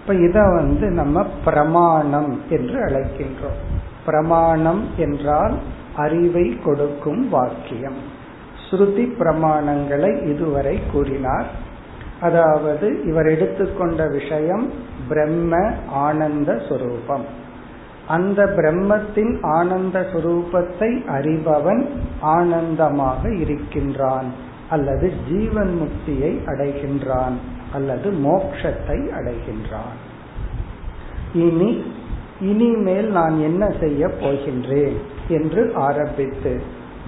[0.02, 3.62] இப்ப இத வந்து நம்ம பிரமாணம் என்று அழைக்கின்றோம்.
[4.06, 5.54] பிரமாணம் என்றால்
[5.96, 8.22] அறிவை கொடுக்கும் வாக்கியம்.
[8.70, 11.63] ஸ்ருதி பிரமாணங்களை இதுவரை கூறினார்.
[12.28, 14.66] அதாவது இவர் எடுத்துக்கொண்ட விஷயம்
[15.10, 15.54] பிரம்ம
[16.06, 17.26] ஆனந்த சுரூபம்.
[18.08, 21.84] அந்த பிரம்மத்தின் ஆனந்த சுரூபத்தை அறிபவன்
[22.38, 24.30] ஆனந்தமாக இருக்கின்றான்
[24.70, 27.36] அல்லது ஜீவன் முக்தியை அடைகின்றான்
[27.74, 30.00] அல்லது மோக்ஷத்தை அடைகின்றான்.
[31.46, 31.72] இனி
[32.42, 34.98] இனிமேல் நான் என்ன செய்ய போகின்றேன்
[35.38, 36.54] என்று ஆரம்பித்து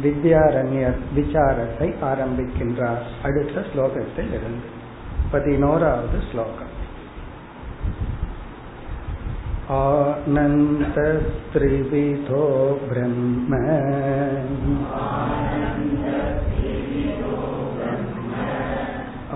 [0.03, 3.03] வித்யாரண்யர் விசாரத்தை ஆரம்பிக்கின்றார்.
[3.23, 4.67] அடுத்த ஸ்லோகத்தில் இருந்து
[5.32, 6.66] பதினோராவது ஸ்லோகம்
[11.02, 12.44] आनन्दस्त्रिविधो
[12.88, 13.52] ब्रह्म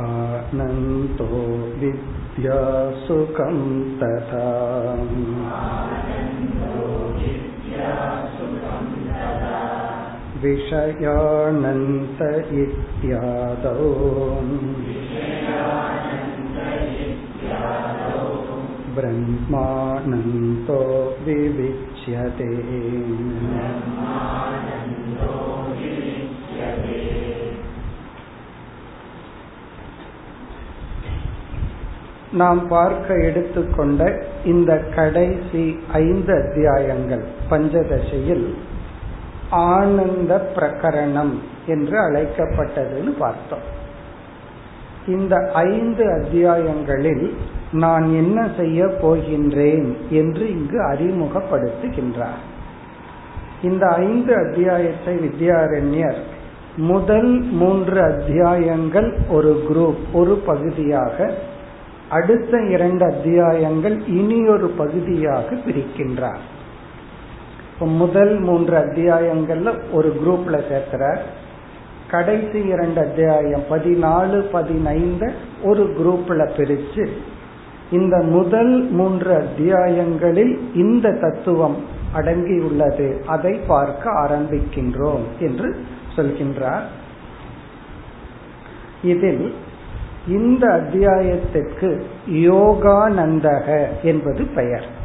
[0.04, 1.28] आनन्दो
[1.80, 3.58] विद्यासुखं
[4.00, 4.48] तथा
[10.42, 12.20] विषयानन्त
[12.62, 13.78] इत्यादौ
[19.46, 20.80] ब्रह्मानन्दो
[21.24, 22.50] विविच्यते
[32.32, 34.00] நாம் பார்க்க எடுத்துக்கொண்ட
[34.44, 35.64] இந்த கடைசி
[36.00, 38.46] ஐந்து அத்தியாயங்கள் பஞ்சதசையில்
[39.49, 41.33] ஆனந்த பிரகரணம்
[41.65, 43.77] என்று அழைக்கப்பட்டதுன்னு பார்த்தோம்.
[45.07, 47.35] இந்த ஐந்து அத்தியாயங்களில்
[47.71, 52.41] நான் என்ன செய்ய போகின்றேன் என்று இங்கு அறிமுகப்படுத்துகின்றார்.
[53.63, 56.19] இந்த ஐந்து அத்தியாயத்தை வித்யாரண்யர்
[56.77, 61.33] முதல் மூன்று அத்தியாயங்கள் ஒரு குரூப் ஒரு பகுதியாக
[62.09, 66.47] அடுத்த இரண்டு அத்தியாயங்கள் இனி ஒரு பகுதியாக பிரிக்கின்றார்.
[67.79, 71.19] முதல் மூன்று அத்தியாயங்கள்ல ஒரு குரூப்ல சேர்க்கிறார்.
[72.09, 77.07] கடைசி இரண்டு அத்தியாயம் பதினாலு பதினைந்து ஒரு குரூப்ல பிரிச்சு
[77.91, 81.75] இந்த முதல் மூன்று அத்தியாயங்களில் இந்த தத்துவம்
[82.15, 85.75] அடங்கியுள்ளது அதை பார்க்க ஆரம்பிக்கின்றோம் என்று
[86.15, 86.81] சொல்கின்றார்.
[89.03, 89.53] இதில்
[90.27, 94.97] இந்த அத்தியாயத்திற்கு யோகானந்தக என்பது பெயர்.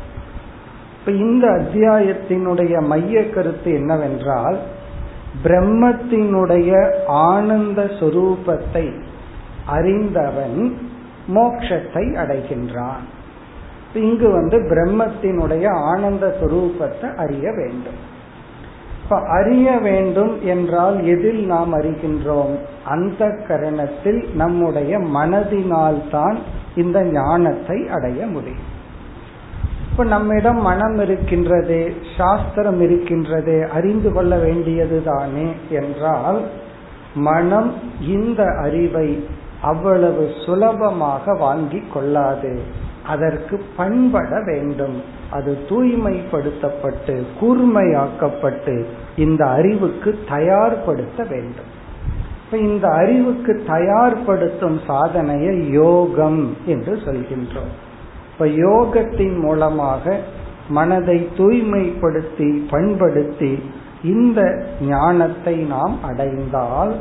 [1.06, 4.58] இப்ப இந்த அத்தியாயத்தினுடைய மைய கருத்து என்னவென்றால்
[5.44, 6.70] பிரம்மத்தினுடைய
[7.06, 8.94] ஆனந்த சொரூபத்தை
[9.66, 10.76] அறிந்தவன்
[11.34, 13.04] மோக்ஷத்தை அடைகின்றான்.
[13.94, 18.00] இங்கு வந்து பிரம்மத்தினுடைய ஆனந்த சொரூபத்தை அறிய வேண்டும்.
[19.02, 22.54] இப்ப அறிய வேண்டும் என்றால் எதில் நாம் அறிகின்றோம்?
[22.84, 26.38] அந்த கரணத்தில் நம்முடைய மனதினால் தான்
[26.74, 28.72] இந்த ஞானத்தை அடைய முடியும்.
[29.94, 36.41] இப்ப நம்மிடம் மனம் இருக்கின்றது சாஸ்திரம் இருக்கின்றது அறிந்து கொள்ள வேண்டியது தானே என்றால்
[37.14, 39.26] மனம் இந்த அறிவை
[39.61, 42.61] அவ்வளவு சுலபமாக வாங்கி கொள்ளாது.
[43.06, 45.02] அதற்கு பண்பட வேண்டும்.
[45.31, 48.85] அது தூய்மைப்படுத்தப்பட்டு கூர்மையாக்கப்பட்டு
[49.17, 51.70] இந்த அறிவுக்கு தயார்படுத்த வேண்டும்.
[52.44, 57.83] இப்ப இந்த அறிவுக்கு தயார்படுத்தும் சாதனையை யோகம் என்று சொல்கின்றோம்.
[58.34, 60.19] இப்ப யோகத்தின் மூலமாக
[60.69, 63.62] மனதை தூய்மைப்படுத்தி பண்படுத்தி
[64.02, 66.94] இந்த ஞானத்தை நாம் அடைந்தால்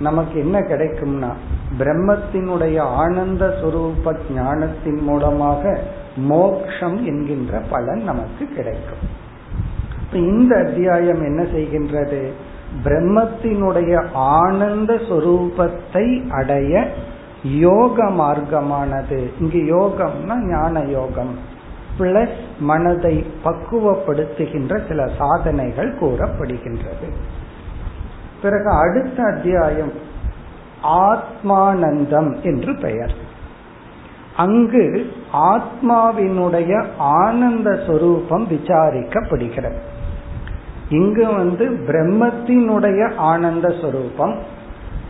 [0.00, 1.30] நமக்கு என்ன கிடைக்கும்னா
[1.78, 5.80] பிரம்மத்தினுடைய ஆனந்த சுரூப ஞானத்தின் மூலமாக
[6.16, 9.04] மோக்ஷம் என்கின்ற பலன் நமக்கு கிடைக்கும்.
[10.12, 12.30] இந்த அத்தியாயம் என்ன செய்கின்றது?
[12.84, 16.88] பிரம்மத்தினுடைய ஆனந்த சொரூபத்தை அடைய
[17.42, 21.38] யோக மார்க்கமானது இங்கு யோகம்னா ஞான யோகம்.
[21.98, 27.12] பிளஸ் மனதை பக்குவப்படுத்துகின்ற சில சாதனைகள் கூறப்படுகின்றது.
[28.42, 29.92] பிறகு அடுத்த அத்தியாயம்
[30.82, 33.14] ஆத்மானந்தம் என்று பெயர்.
[34.36, 39.78] அங்கு ஆத்மாவினுடைய ஆனந்த சொரூபம் விசாரிக்கப்படுகிறது.
[40.88, 44.38] இங்கு வந்து பிரம்மத்தினுடைய ஆனந்த சொரூபம்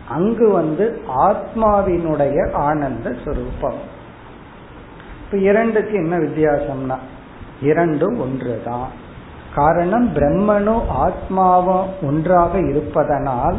[0.09, 3.81] அங்கு வந்து ஆத்மாவினுடைய ஆனந்த சுரூபம்.
[5.25, 6.99] இப்ப இரண்டுக்கு என்ன வித்தியாசம்னா
[7.61, 8.89] இரண்டும் ஒன்றுதான்.
[9.55, 13.57] காரணம் பிரம்மனும் ஆத்மாவும் ஒன்றாக இருப்பதனால்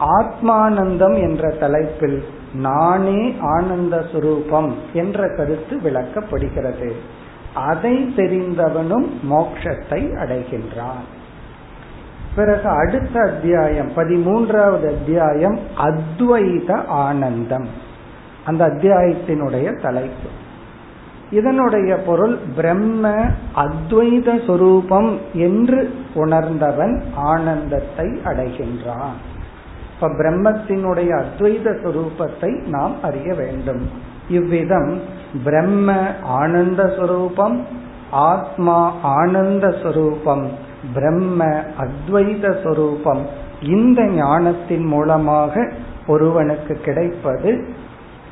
[0.00, 6.92] ஆத்மானந்தம் என்ற தலைப்பில் நானே ஆனந்த சுரூபம் என்ற கருத்து விளக்கப்படுகிறது.
[7.54, 11.06] அதை தெரிந்தவனும் மோட்சத்தை அடைகின்றான்.
[12.34, 17.68] பிறகு அடுத்த அத்தியாயம் பதிமூன்றாவது அத்தியாயம் அத்வைத ஆனந்தம்.
[18.44, 20.28] அந்த அத்தியாயத்தினுடைய தலைப்பு.
[21.30, 23.24] இதனுடைய பொருள் பிரம்ம
[23.56, 29.18] அத்வைத சொரூபம் என்று உணர்ந்தவன் ஆனந்தத்தை அடைகின்றான்.
[29.94, 33.90] இப்ப பிரம்மத்தினுடைய அத்வைத சுரூபத்தை நாம் அறிய வேண்டும்.
[34.28, 35.00] இவ்விதம்
[35.44, 37.60] பிரம்ம ஆனந்த சுரூபம்
[38.10, 40.48] ஆத்மா ஆனந்த சுரூபம்
[40.94, 43.26] பிரம்ம அத்வைத சொரூபம்.
[43.62, 45.70] இந்த ஞானத்தின் மூலமாக
[46.06, 47.64] ஒருவனுக்கு கிடைப்பது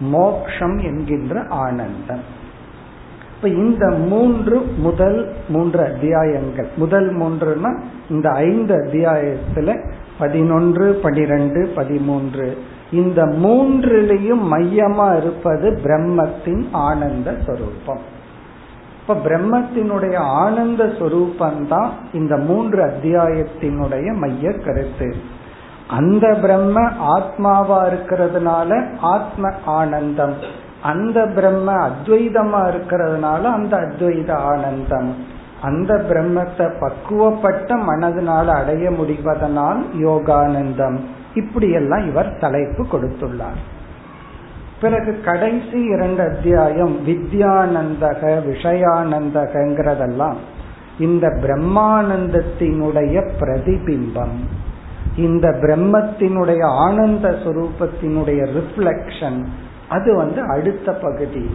[0.00, 2.36] மோக்ஷம் என்கின்ற ஆனந்தம்.
[3.36, 7.80] இப்ப இந்த மூன்று முதல் மூன்று அத்தியாயங்கள் முதல் மூன்றுனா
[8.10, 12.58] இந்த ஐந்து அத்தியாயத்துல பதினொன்று பனிரெண்டு பதிமூன்று.
[12.90, 18.16] இந்த மூன்றிலையும் மையமா இருப்பது பிரம்மத்தின் ஆனந்த சொரூபம்.
[19.08, 25.14] இப்ப பிரம்மத்தினுடைய ஆனந்த சொரூபந்தான் இந்த மூன்று அத்தியாயத்தினுடைய மைய கருத்து.
[25.88, 30.34] அந்த பிரம்ம ஆத்மாவா இருக்கிறதுனால ஆத்ம ஆனந்தம்.
[30.82, 35.14] அந்த பிரம்ம அத்வைதமா இருக்கிறதுனால அந்த அத்வைத ஆனந்தம்.
[35.62, 40.98] அந்த பிரம்மத்தை பக்குவப்பட்ட மனதினால அடைய முடிவதனால் யோகானந்தம்.
[41.34, 43.76] இப்படியெல்லாம் இவர் தலைப்பு கொடுத்துள்ளார்.
[44.80, 50.36] பிறகு கடைசி இரண்டு அத்தியாயம் வித்யானந்தக விஷயானந்தகங்கிறதெல்லாம்.
[50.98, 54.36] இந்த பிரம்மானந்தத்தினுடைய பிரதிபிம்பம்
[55.16, 59.46] இந்த பிரம்மத்தினுடைய ஆனந்த சுரூபத்தினுடைய ரிஃப்ளெக்ஷன்
[59.88, 61.50] அது வந்து அடுத்த பகுதி.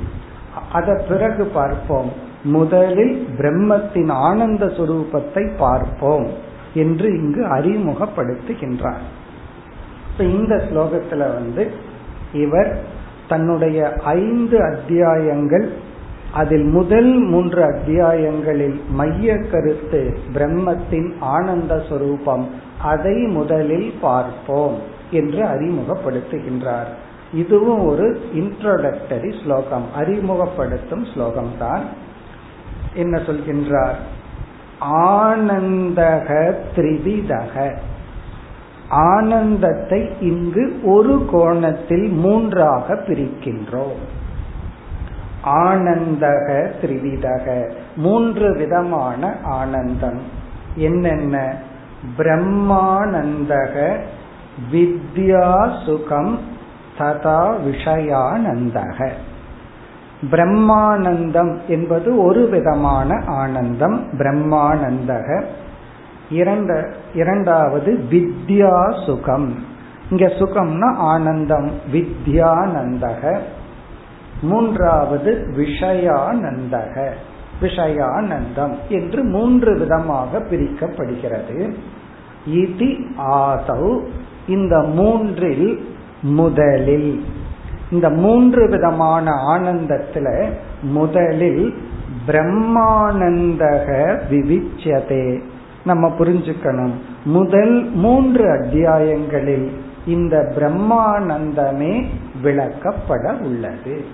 [0.72, 2.12] அத பிறகு பார்ப்போம்.
[2.44, 6.28] முதலில் பிரம்மத்தின் ஆனந்த சுரூபத்தை பார்ப்போம்
[6.74, 9.02] என்று இங்கு அறிமுகப்படுத்துகின்றார்.
[10.18, 11.72] இந்த ஸ்லோகத்துல வந்து
[12.34, 12.80] இவர்
[13.28, 15.74] தன்னுடைய ஐந்து அத்தியாயங்கள்
[16.34, 22.46] அதில் முதல் மூன்று அத்தியாயங்களில் மைய கருத்து பிரம்மத்தின் ஆனந்த சுரூபம்
[22.82, 24.77] அதை முதலில் பார்ப்போம்
[25.12, 26.92] என்று அறிமுகப்படுத்துகின்றார்.
[27.34, 31.84] இதுவும் ஒரு இன்ட்ரோடக்டரி ஸ்லோகம் அறிமுகப்படுத்தும் ஸ்லோகம் தான்
[32.94, 33.96] என்ன சொல்கின்றார்?
[34.92, 37.75] ஆனந்தக திரிவிதக.
[38.90, 44.02] ஆனந்தத்தை இங்கு ஒரு கோணத்தில் மூன்றாக பிரிக்கின்றோம்.
[45.46, 50.22] ஆனந்தக திரிவிதக மூன்று விதமான ஆனந்தம்.
[50.75, 51.58] என்னென்ன?
[52.18, 53.98] பிரம்மானந்தக
[54.72, 56.40] வித்யா சுகம்
[56.98, 59.10] ததா விஷயானந்தக.
[60.32, 65.44] பிரம்மானந்தம் என்பது ஒரு விதமான ஆனந்தம் பிரம்மானந்தக.
[66.30, 69.56] இரண்ட இரண்டாவது வித்யா சுகம்.
[70.10, 73.38] இங்க சுகம்னா ஆனந்தம் வித்யானந்தக.
[74.42, 77.10] மூன்றாவது விஷயானந்தக
[77.62, 81.74] விஷயானந்தம் என்று மூன்று விதமாக பிரிக்கப்படுகிறது.
[82.53, 84.01] இதி ஆதௌ
[84.48, 85.89] இந்த மூன்றில்
[86.22, 87.25] முதலில்
[87.92, 90.50] இந்த மூன்று விதமான ஆனந்தத்துல
[90.82, 91.74] முதலில்
[92.27, 95.42] பிரம்மானந்தக விவிச்சதே.
[95.86, 96.92] நம்ம புரிஞ்சுக்கணும்.
[97.24, 99.70] முதல் மூன்று அத்தியாயங்களில்
[100.06, 102.06] இந்த பிரம்மானந்தமே
[102.44, 104.06] விளக்கப்பட உள்ளது.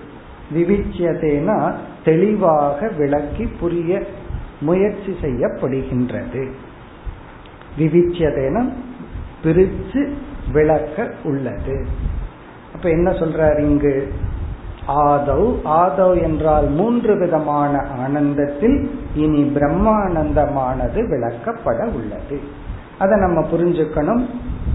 [0.54, 1.74] விவிச்சியதேனா
[2.04, 4.02] தெளிவாக விளக்கி புரிய
[4.60, 6.50] முயற்சி செய்யப்படுகின்றது.
[7.78, 8.72] விவிச்சியதேன
[9.42, 10.14] பிரித்து
[10.52, 11.86] விளக்க உள்ளது.
[12.74, 14.12] அப்ப என்ன சொல்றார் இங்கு?
[14.96, 22.40] ஆதவ் ஆதவ் என்றால் மூன்று விதமான ஆனந்தத்தில் இனி பிரம்மானந்தமானது விளக்கப்பட உள்ளது.
[22.98, 24.26] அதை நம்ம புரிஞ்சுக்கணும்.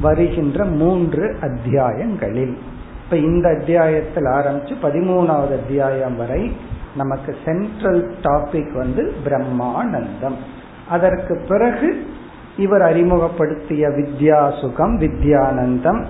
[0.01, 2.57] வருகின்ற மூன்று அத்தியாயங்களில்.
[3.03, 6.51] இப்ப இந்த அத்தியாயத்தில் ஆரம்பிச்சு பதிமூணாவது அத்தியாயம் வரை
[6.95, 10.35] நமக்கு சென்ட்ரல் டாபிக் வந்து பிரம்மானந்தம்.
[10.89, 12.05] அதற்கு பிறகு
[12.57, 16.05] இவர் அறிமுகப்படுத்திய வித்யா சுகம் வித்யானந்தம்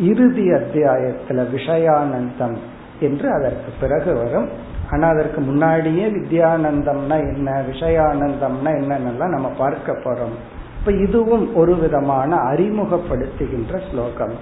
[0.00, 2.56] இறுதி அத்தியாயத்துல விஷயானந்தம்
[2.99, 4.47] என்று அதற்கு பிறகு வரும்
[4.91, 10.35] ஆனா அதற்கு முன்னாடியே வித்யானந்தம்னா என்ன விஷயானந்தம்னா என்னன்னெல்லாம் நம்ம பார்க்க போறோம்
[10.77, 14.35] இப்ப இதுவும் ஒரு விதமான அறிமுகப்படுத்துகின்ற ஸ்லோகம்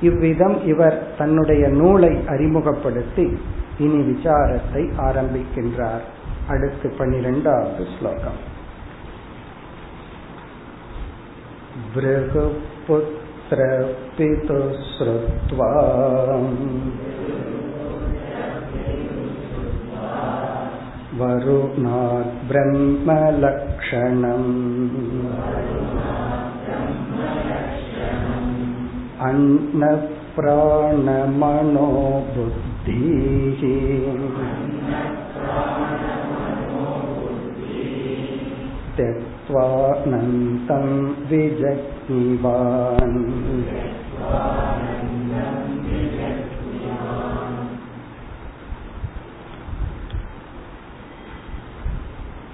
[0.00, 3.26] இவ்விதம் இவர் தன்னுடைய நூலை அறிமுகப்படுத்தி
[3.78, 6.04] இனி விசாரத்தை ஆரம்பிக்கின்றார்
[6.48, 8.38] அடுத்து பனிரெண்டாவது ஸ்லோகம்
[14.56, 15.70] भृगुपुत्रपितुश्रुत्वा
[21.20, 24.48] वरुणात् ब्रह्मलक्षणम्
[30.36, 31.86] अन्नप्राणमनो
[32.34, 33.62] बुद्धिः
[38.96, 40.84] त्यक्त्वानन्तं
[41.30, 43.16] विजग्निवान्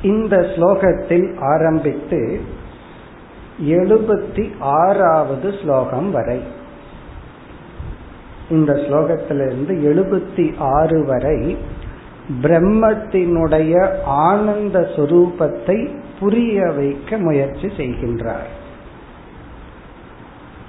[0.08, 2.22] இந்த ஸ்லோகத்தில் ஆரம்பித்து
[3.70, 6.40] எழுபத்தி ஆறாவது ஸ்லோகம் வரை.
[8.50, 11.40] இந்த ஸ்லோகத்திலிருந்து எழுபத்தி ஆறு வரை
[12.42, 13.74] பிரம்மத்தினுடைய
[14.06, 15.78] ஆனந்த சுரூபத்தை
[16.20, 18.50] புரிய வைக்க முயற்சி செய்கின்றார்.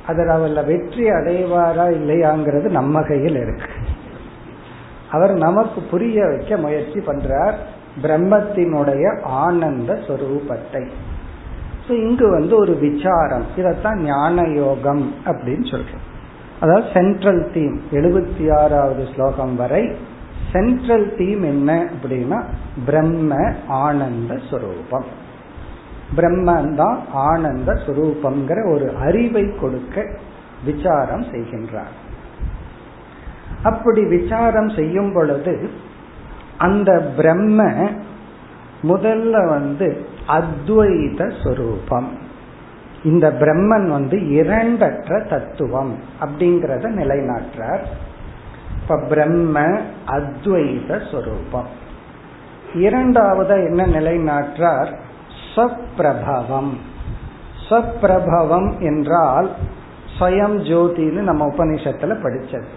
[0.07, 3.73] அதில் அவர்ல வெற்றி அடைவாரா இல்லையாங்கிறது நம்ம கையில் இருக்கு.
[5.11, 7.59] அவர் நமக்கு புரிய வைக்க முயற்சி பண்றார்.
[8.03, 10.89] பிரம்மத்தினுடைய ஆனந்த சொரூபத்தை.
[11.89, 13.45] இங்கு வந்து ஒரு விசாரம்.
[13.57, 16.07] இதத்தான் ஞான யோகம் அப்படின்னு சொல்றோம்.
[16.61, 19.97] அதாவது சென்ட்ரல் தீம் எழுபத்தி ஆறாவது ஸ்லோகம் வரை
[20.53, 22.45] சென்ட்ரல் தீம் என்ன அப்படின்னா
[22.87, 25.09] பிரம்ம ஆனந்த சுரூபம்.
[26.17, 30.07] பிரம்மன் தான் ஆனந்த சுரூபம்ங்கிற ஒரு அறிவை கொடுக்க
[30.65, 31.95] விசாரம் செய்கின்றார்.
[33.63, 35.71] அப்படி விசாரம் செய்யும் பொழுது
[36.59, 37.65] அந்த பிரம்ம
[38.83, 42.09] முதல்ல வந்து அத்வைத சொரூபம்.
[43.05, 47.85] இந்த பிரம்மன் வந்து இரண்டற்ற தத்துவம் அப்படிங்கறத நிலைநாட்டுறார்.
[48.83, 49.61] இப்ப பிரம்ம
[50.07, 51.71] அத்வைத சொரூபம்.
[52.75, 54.91] இரண்டாவது என்ன நிலைநாட்டார்
[55.55, 56.79] சப்ரபவம்
[57.69, 59.51] சப்ரபவம் என்றால்
[60.19, 62.69] ஸ்வயம் ஜோதின்னு நம்ம உபநிஷத்துல படிச்சது.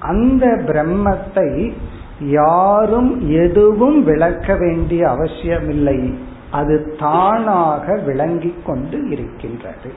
[0.00, 1.72] அந்த பிரம்மத்தை
[2.20, 6.18] யாரும் எதுவும் விளக்க வேண்டிய அவசியமில்லை.
[6.50, 9.92] அது தானாக விளங்கி கொண்டு இருக்கின்றது.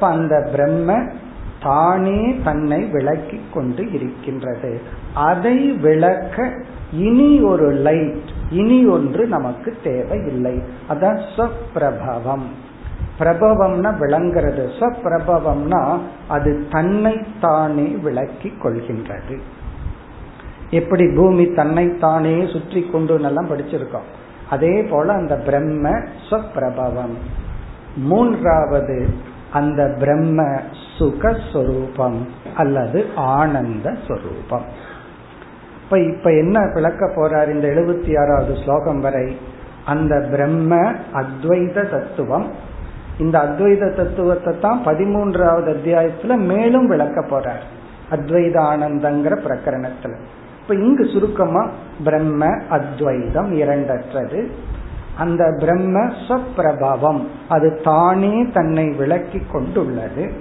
[0.00, 1.02] அந்த பிரம்ம
[1.62, 4.80] தானே தன்னை விளக்கி கொண்டு இருக்கின்றது.
[5.14, 6.52] அதை விளக்க
[6.92, 10.62] இனி ஒரு லைட் இனி ஒன்று நமக்கு தேவையில்லை.
[10.88, 12.46] அதான் ஸ்வப்பிரபவம்.
[13.18, 14.68] பிரபவம்னா விளங்கிறது.
[14.80, 19.38] சொப்பிரபவம்னா அது தன்னை தானே விளக்கி கொள்கின்றது.
[20.74, 24.08] எப்படி பூமி தன்னைத்தானே சுற்றி கொண்டு எல்லாம் படிச்சிருக்கோம்.
[24.50, 25.84] அதே போல அந்த பிரம்ம
[26.26, 27.14] ஸ்வப்பிரபவம்
[27.96, 28.98] மூன்றாவது
[29.52, 30.40] அந்த பிரம்ம
[30.98, 32.18] சுகஸ்வரூபம்
[32.56, 34.66] அல்லது ஆனந்த ஸ்வரூபம்.
[35.84, 39.26] இப்ப இப்ப என்ன விளக்க போறார் இந்த எழுபத்தி ஆறாவது ஸ்லோகம் வரை?
[39.84, 42.46] அந்த பிரம்ம அத்வைத தத்துவம்.
[43.18, 47.64] இந்த அத்வைத தத்துவத்தை தான் பதிமூன்றாவது அத்தியாயத்துல மேலும் விளக்க போறார்.
[48.10, 50.14] அத்வைத ஆனந்தங்கிற பிரகரணத்துல.
[50.64, 51.70] இப்ப இங்கு சுருக்கமா
[52.04, 54.50] பிரம்ம அத்வைதம் இரண்டற்றது.
[55.16, 60.32] அந்த பிரம்ம ஸ்வப்பிரபாவம் அது தானே தன்னை விளக்கி கொண்டுள்ளது.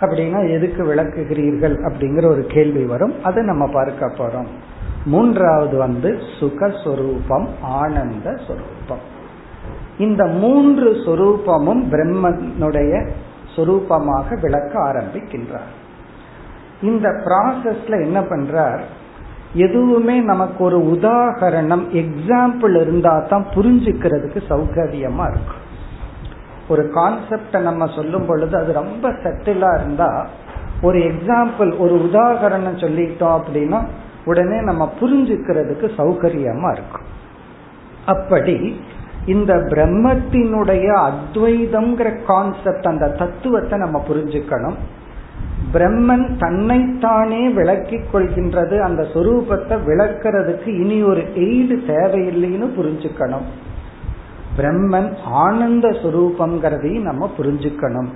[0.00, 3.24] அப்படின்னா எதுக்கு விளக்குகிறீர்கள் அப்படிங்கிற ஒரு கேள்வி வரும்.
[3.24, 4.46] அது நம்ம பார்க்க போறோம்.
[5.04, 9.18] மூன்றாவது வந்து சுகஸ்வரூபம் ஆனந்த சொரூபம்
[9.98, 13.10] இந்த மூன்று சொரூபமும் பிரம்மனுடைய
[13.56, 15.78] சொரூபமாக விளக்க ஆரம்பிக்கின்றார்.
[16.82, 18.80] இந்த ப்ராசஸ்ல என்ன பண்றார்?
[19.54, 25.68] எதுவுமே நமக்கு ஒரு உதாகரணம் எக்ஸாம்பிள் இருந்தா தான் புரிஞ்சுக்கிறதுக்கு சௌகரியமா இருக்கும்
[26.68, 30.26] ஒரு கான்செப்ட நம்ம சொல்லும் பொழுது அது ரொம்ப செட்டிலா இருந்தா
[30.82, 33.80] ஒரு எக்ஸாம்பிள் ஒரு உதாகரணம் சொல்லிட்டோம் அப்படின்னா
[34.24, 37.06] உடனே நம்ம புரிஞ்சுக்கிறதுக்கு சௌகரியமா இருக்கும்
[38.06, 38.80] அப்படி
[39.26, 44.74] இந்த பிரம்மத்தினுடைய அத்வைதம்ங்கிற கான்செப்ட் அந்த தத்துவத்தை நம்ம புரிஞ்சுக்கணும்.
[45.72, 48.80] பிரம்மன் தன்னைத்தானே விளக்கிக் கொள்கின்றது.
[48.80, 53.46] அந்த சொரூபத்தை விளக்கிறதுக்கு இனி ஒரு எய்டு தேவையில்லைன்னு புரிஞ்சுக்கணும்.
[54.56, 58.08] பிரம்மன் ஆனந்த சுரூபங்கிறதையும் நம்ம புரிஞ்சுக்கணும்.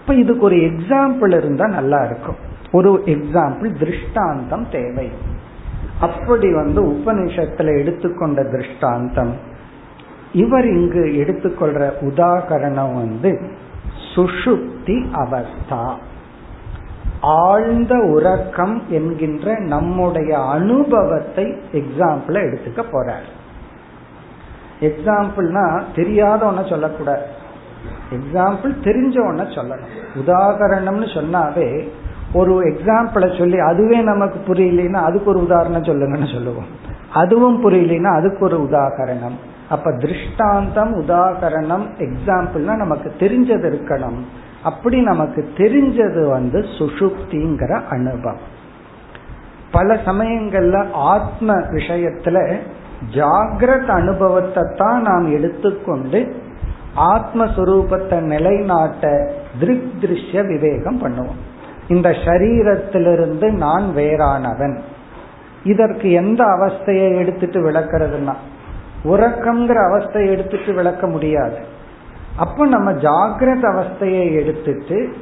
[0.00, 2.36] இப்ப இதுக்கு ஒரு எக்ஸாம்பிள் இருந்தா நல்லா இருக்கும்.
[2.72, 5.10] ஒரு எக்ஸாம்பிள் திருஷ்டாந்தம் தேவை.
[6.00, 9.32] அப்படி வந்து உபநிஷத்துல எடுத்துக்கொண்ட திருஷ்டாந்தம்.
[10.32, 13.40] இவர் இங்கு எடுத்துக்கொள்ற உதாகரணம் வந்து
[14.14, 15.94] சுஷுப்தி அவஸ்தா.
[17.22, 23.28] ஆழ்ந்த உறக்கம் என்கின்ற நம்முடைய அனுபவத்தை எக்ஸாம்பிள எடுத்துக்க போறார்.
[24.80, 27.22] எக்ஸாம்பிள்னா தெரியாத ஒன்ன சொல்லக்கூடாது.
[28.10, 29.92] எக்ஸாம்பிள் தெரிஞ்ச ஒன்ன சொல்லணும்.
[30.26, 31.88] உதாகரணம்னு சொன்னாவே
[32.32, 36.66] ஒரு எக்ஸாம்பிளை சொல்லி அதுவே நமக்கு புரியலன்னா அதுக்கு ஒரு உதாரணம் சொல்லுங்கன்னு சொல்லுவோம்.
[37.12, 39.38] அதுவும் புரியலன்னா அதுக்கு ஒரு உதாகரணம்
[39.70, 44.22] அப்ப திருஷ்டாந்தம் உதாகரணம் எக்ஸாம்பிள்னா நமக்கு தெரிஞ்சது இருக்கணும்.
[44.62, 48.50] அப்படி நமக்கு தெரிஞ்சது வந்து சுஷுப்திங்கிற அனுபவம்.
[49.70, 52.56] பல சமயங்கள்ல ஆத்ம விஷயத்துல
[53.14, 56.36] ஜாகிரத அனுபவத்தை தான் நாம் எடுத்துக்கொண்டு
[56.96, 61.40] ஆத்மஸ்வரூபத்தை நிலைநாட்ட திருக் திருஷ்ய விவேகம் பண்ணுவோம்.
[61.88, 64.78] இந்த சரீரத்திலிருந்து நான் வேறானவன்.
[65.64, 68.34] இதற்கு எந்த அவஸ்தையை எடுத்துட்டு விளக்குறதுன்னா
[69.04, 71.56] உறக்கம்ங்கிற அவஸ்தையை எடுத்துட்டு விளக்க முடியாது.
[72.36, 75.12] அப்ப நம்ம ஜாகிரத அவஸ்தையை எடுத்துட்டு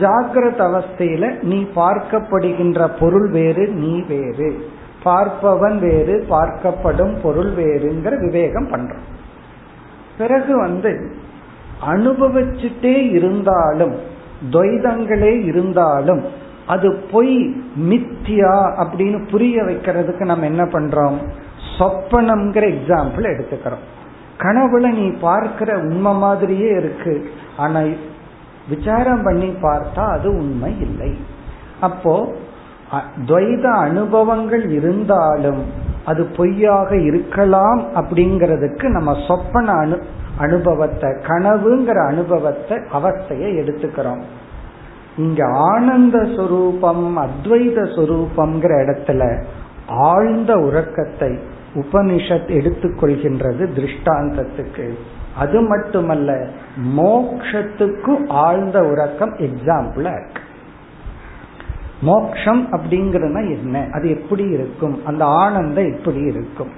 [0.00, 4.70] ஜாகிரத அவஸ்தையில நீ பார்க்கப்படுகின்ற பொருள் வேறு நீ வேறு.
[5.04, 9.06] பார்ப்பவன் வேறு பார்க்கப்படும் பொருள் வேறுங்கிற விவேகம் பண்றோம்.
[10.18, 11.12] பிறகு வந்து
[11.86, 13.94] அனுபவிச்சுட்டே இருந்தாலும்
[14.50, 16.24] துவைதங்களே இருந்தாலும்
[16.66, 21.16] அது பொய் மித்தியா அப்படின்னு புரிய வைக்கிறதுக்கு நம்ம என்ன பண்றோம்?
[21.78, 23.84] சொப்பனம்ங்கிற எக்ஸாம்பிள் எடுத்துக்கிறோம்.
[24.42, 27.14] கனவுல நீ பார்க்கிற உண்மை மாதிரியே இருக்கு.
[27.56, 27.80] ஆனா
[28.68, 31.10] விசாரம் பண்ணி பார்த்தா அது உண்மை இல்லை.
[31.80, 32.14] அப்போ
[33.28, 35.62] துவைத அனுபவங்கள் இருந்தாலும்
[36.04, 39.96] அது பொய்யாக இருக்கலாம் அப்படிங்கிறதுக்கு நம்ம சொப்பன அனு
[40.38, 44.22] அனுபவத்தை கனவுங்கிற அனுபவத்தை அவஸ்தையை எடுத்துக்கிறோம்.
[45.16, 49.22] இங்க ஆனந்த சுரூபம் அத்வைத சுரூபம்ங்கிற இடத்துல
[50.10, 51.32] ஆழ்ந்த உறக்கத்தை
[51.74, 54.92] உபனிஷத் எடுத்துக்கொள்கின்றது திருஷ்டாந்தத்துக்கு.
[55.36, 56.46] அது மட்டுமல்ல
[56.96, 60.42] மோக்ஷத்துக்கு ஆழ்ந்த உறக்கம் எக்ஸாம்பிளா இருக்கு.
[62.00, 63.86] மோக்ஷம் அப்படிங்கிறதுனா என்ன?
[63.92, 65.06] அது எப்படி இருக்கும்?
[65.06, 66.70] அந்த ஆனந்தம் எப்படி இருக்கும்.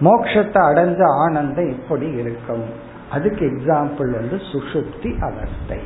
[0.00, 2.64] மோக்ஷத்தை அடைஞ்ச ஆனந்தம் எப்படி இருக்கும்.
[3.10, 5.78] அதுக்கு எக்ஸாம்பிள் வந்து சுசுப்தி அவஸ்தை.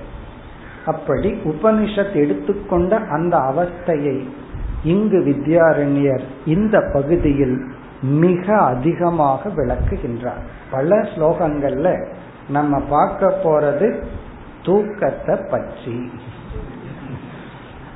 [0.86, 4.24] அப்படி உபனிஷத் எடுத்துக்கொண்ட அந்த அவஸ்தையை
[4.84, 7.60] இங்கு வித்யாரண்யர் இந்த பகுதியில்
[8.02, 10.42] மிக அதிகமாக விளக்குகின்றார்.
[10.70, 12.06] பல ஸ்லோகங்கள்ல
[12.48, 14.02] நம்ம பார்க்க போறது
[14.64, 16.10] தூக்கத்தை பற்றி.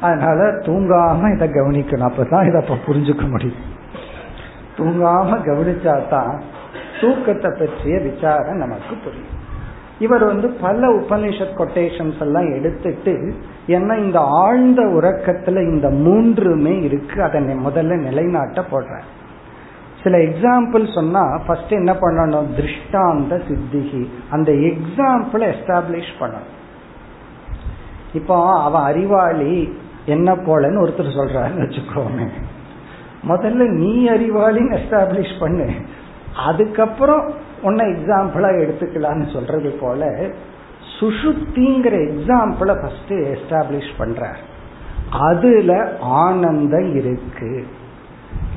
[0.00, 2.10] அதனால தூங்காம இதை கவனிக்கணும்.
[2.10, 3.72] அப்பதான் இதை புரிஞ்சுக்க முடியும்.
[4.76, 6.40] தூங்காம கவனிச்சாதான்
[7.00, 9.42] தூக்கத்தை பற்றிய விசாரம் நமக்கு புரியும்.
[9.98, 13.34] இவர் வந்து பல உபனிஷத் கொட்டேஷன்ஸ் எல்லாம் எடுத்துட்டு
[13.66, 19.00] ஏன்னா இந்த ஆழ்ந்த உறக்கத்துல இந்த மூன்றுமே இருக்கு அதை முதல்ல நிலைநாட்ட போடுற
[20.04, 22.48] சில எக்ஸாம்பிள் சொன்னா ஃபர்ஸ்ட் என்ன பண்ணணும்?
[22.56, 24.02] திருஷ்டாந்த சித்திகி.
[24.30, 26.50] அந்த எக்ஸாம்பிளை எஸ்டாப்ளிஷ் பண்ணணும்.
[28.14, 32.28] இப்போ அவன் அறிவாளி என்ன போலன்னு ஒருத்தர் சொல்றாருன்னு வச்சுக்கோங்க
[33.28, 35.68] முதல்ல நீ அறிவாளின்னு எஸ்டாப்ளிஷ் பண்ணு.
[36.36, 40.10] அதுக்கப்புறம் உன்னை எக்ஸாம்பிளா எடுத்துக்கலாம்னு சொல்றது போல
[41.00, 44.36] சுஷுப்திங்கிற எக்ஸாம்பிளை ஃபர்ஸ்ட் எஸ்டாப்ளிஷ் பண்ற
[45.10, 47.66] அதுல ஆனந்தம் இருக்கு.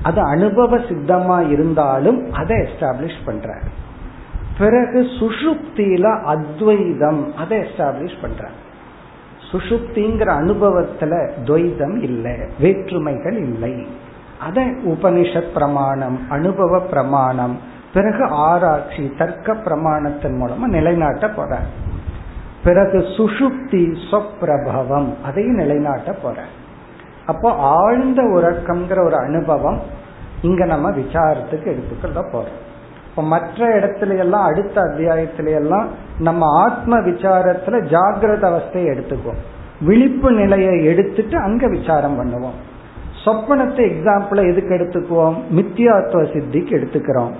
[0.03, 3.57] அது அனுபவ சித்தமா இருந்தாலும் அதை எஸ்டாப்ளிஷ் பண்ற
[4.57, 8.49] பிறகு சுஷுப்தியில அத்வைதம் அதை எஸ்டாப்ளிஷ் பண்ற
[9.51, 13.87] சுஷுப்திங்கிற அனுபவத்துல துவைதம் இல்லை வேற்றுமைகள் இல்லை.
[14.39, 17.59] அத உபனிஷத் பிரமாணம் அனுபவ பிரமாணம்
[17.93, 21.59] பிறகு ஆராய்ச்சி தர்க்க பிரமாணத்தின் மூலமா நிலைநாட்ட போற
[22.63, 26.43] பிறகு சுஷுப்தி சொப்பிரபவம் அதையும் நிலைநாட்ட போற
[27.27, 29.79] அப்போ ஆழ்ந்த உறக்கம்ங்கிற ஒரு அனுபவம்
[30.41, 32.55] இங்க நம்ம விசாரத்துக்கு எடுத்துக்கொள்ள போறோம்.
[33.09, 35.87] இப்ப மற்ற இடத்துல எல்லாம் அடுத்த அத்தியாயத்துல எல்லாம்
[36.19, 39.41] நம்ம ஆத்ம விசாரத்துல ஜாகிரத அவஸ்தையை எடுத்துக்குவோம்.
[39.81, 42.57] விழிப்பு நிலையை எடுத்துட்டு அங்க விசாரம் பண்ணுவோம்.
[43.25, 45.37] சொப்பனத்தை எக்ஸாம்பிள எதுக்கு எடுத்துக்குவோம்?
[45.55, 47.31] மித்தியாத்துவ சித்திக்கு எடுத்துக்கிறோம்.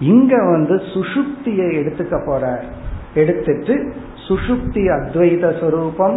[0.00, 2.62] இங்க வந்து சுஷுப்தியை எடுத்துக்க போற
[3.14, 3.74] எடுத்துட்டு
[4.28, 6.16] சுஷுப்தி அத்வைத சுரூபம்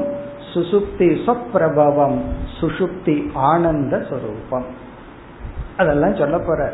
[0.53, 2.19] சுசுப்தி சொப்பிரபவம்
[2.59, 4.65] சுசுப்தி ஆனந்த சொரூபம்.
[5.77, 6.73] அதெல்லாம் சொல்ல போற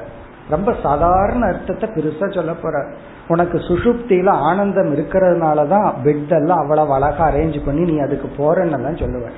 [0.49, 2.85] ரொம்ப சாதாரண அர்த்தத்தை பெருசா சொல்ல போற
[3.27, 9.37] உனக்கு சுசுப்தியில ஆனந்தம் இருக்கிறதுனாலதான் பெட் எல்லாம் அவ்வளவு அழகா அரேஞ்ச் பண்ணி நீ அதுக்கு போறன்னெல்லாம் சொல்லுவார்.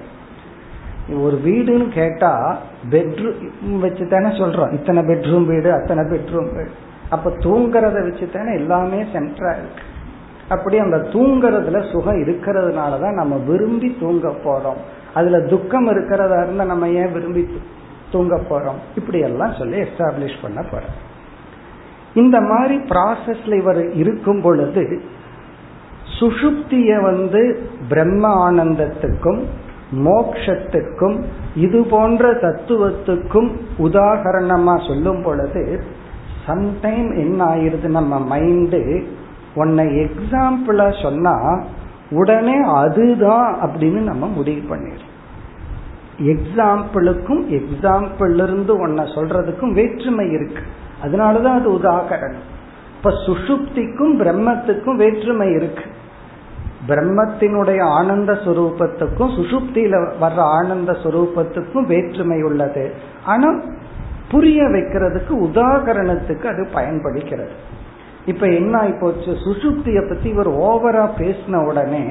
[1.21, 2.57] ஒரு வீடுன்னு கேட்டா
[2.89, 4.73] பெட்ரூம் வச்சு தானே சொல்றோம்.
[4.73, 6.71] இத்தனை பெட்ரூம் வீடு அத்தனை பெட்ரூம் வீடு.
[7.09, 9.83] அப்ப தூங்குறத வச்சு தானே எல்லாமே சென்டரா இருக்கு.
[10.49, 14.77] அப்படி அந்த தூங்குறதுல சுகம் இருக்கிறதுனாலதான் நம்ம விரும்பி தூங்க போறோம்.
[15.13, 17.47] அதுல துக்கம் இருக்கிறதா இருந்தா நம்ம ஏன் விரும்பி
[18.11, 18.79] தூங்க போறோம்?
[18.95, 20.95] இப்படி எல்லாம் சொல்லி எஸ்டாப்ளிஷ் பண்ண போறோம்.
[22.13, 25.01] இந்த மாதிரி ப்ராசஸ்ல இவர் இருக்கும் பொழுது
[26.19, 29.43] சுஷுப்திய வந்து பிரம்ம ஆனந்தத்துக்கும்
[29.95, 31.23] மோக்ஷத்துக்கும்
[31.55, 35.83] இது போன்ற தத்துவத்துக்கும் உதாகரணமா சொல்லும் பொழுது
[36.47, 39.03] சம்டைம் என்ன ஆயிருது நம்ம மைண்டு
[39.57, 41.63] உன்னை எக்ஸாம்பிளா சொன்னா
[42.09, 45.15] உடனே அதுதான் அப்படின்னு நம்ம முடிவு பண்ணிடுறோம்
[46.21, 50.63] எக்ஸாம்பிளுக்கும் எக்ஸாம்பிள் இருந்து ஒன்ன சொல்றதுக்கும் வேற்றுமை இருக்கு.
[51.03, 52.45] அதனாலதான் அது உதாகரணம்.
[52.97, 55.83] இப்ப சுஷுப்திக்கும் பிரம்மத்துக்கும் வேற்றுமை இருக்கு.
[56.87, 62.93] பிரம்மத்தினுடைய ஆனந்த சுரூபத்துக்கும் சுசுப்தியில வர்ற ஆனந்த சுரூபத்துக்கும் வேற்றுமை உள்ளது.
[63.25, 63.59] ஆனா
[64.31, 67.75] புரிய வைக்கிறதுக்கு உதாகரணத்துக்கு அது பயன்படுகிறது.
[68.27, 69.31] இப்ப என்ன ஆயிப்போச்சு?
[69.45, 72.05] சுசுப்திய பத்தி இவர் ஓவரா பேசின உடனே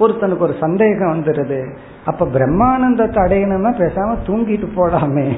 [0.00, 1.60] ஒருத்தனுக்கு ஒரு சந்தேகம் வந்துடுது
[2.04, 5.28] அப்ப பிரம்மானந்தத்தை அடையணும்னா பேசாம தூங்கிட்டு போடாமே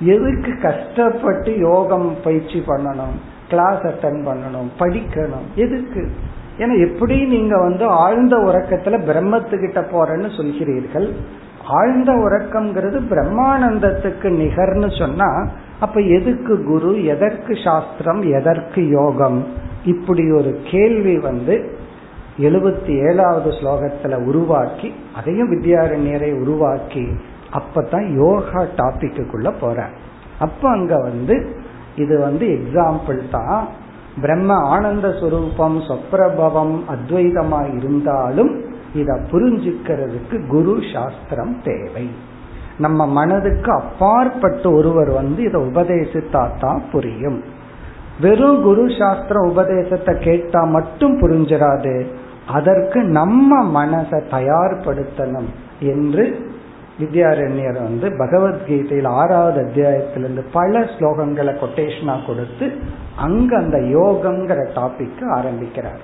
[0.00, 3.16] எதுக்கு கஷ்டப்பட்டு யோகம் பயிற்சி பண்ணணும்?
[3.48, 4.70] கிளாஸ் அட்டன் பண்ணணும்?
[4.78, 5.46] படிக்கணும்?
[5.54, 6.02] எதுக்கு?
[6.58, 11.08] ஏன்னா எப்படி நீங்க வந்து ஆழ்ந்த உறக்கத்துல பிரம்மத்துக்கிட்ட போறேன்னு சொல்கிறீர்கள்?
[11.66, 15.28] ஆழ்ந்த உறக்கம்ங்கிறது பிரம்மானந்தத்துக்கு நிகர்னு சொன்னா
[15.82, 19.46] அப்ப எதுக்கு குரு எதற்கு சாஸ்திரம் எதற்கு யோகம்?
[19.84, 21.54] இப்படி ஒரு கேள்வி வந்து
[22.38, 27.04] எழுபத்தி ஏழாவது ஸ்லோகத்துல உருவாக்கி அதையும் வித்யாரண்யரை உருவாக்கி
[27.58, 29.88] அப்பதான் யோகா டாபிக்குள்ள போற
[30.38, 31.34] அப்ப அங்க வந்து
[31.96, 33.68] இது வந்து எக்ஸாம்பிள் தான்.
[34.20, 38.52] பிரம்ம ஆனந்த சுரூபம் சொப்ரபவம் அத்வைதமா இருந்தாலும்
[38.94, 42.06] இத புரிஞ்சுக்கிறதுக்கு குரு சாஸ்திரம் தேவை.
[42.78, 47.42] நம்ம மனதுக்கு அப்பாற்பட்ட ஒருவர் வந்து இதை உபதேசித்தா தான் புரியும்.
[48.20, 52.06] வெறும் குரு சாஸ்திர உபதேசத்தை கேட்டா மட்டும் புரிஞ்சிடாது
[52.48, 55.48] அதற்கு நம்ம மனசை தயார்படுத்தணும்
[55.80, 56.50] என்று
[57.00, 62.72] வித்யாரண்யர் வந்து பகவத்கீதையில் ஆறாவது அத்தியாயத்திலிருந்து பல ஸ்லோகங்களை கொட்டேஷனா கொடுத்து
[63.16, 66.00] அங்க அந்த யோகம்ங்கிற டாபிக் ஆரம்பிக்கிறார்.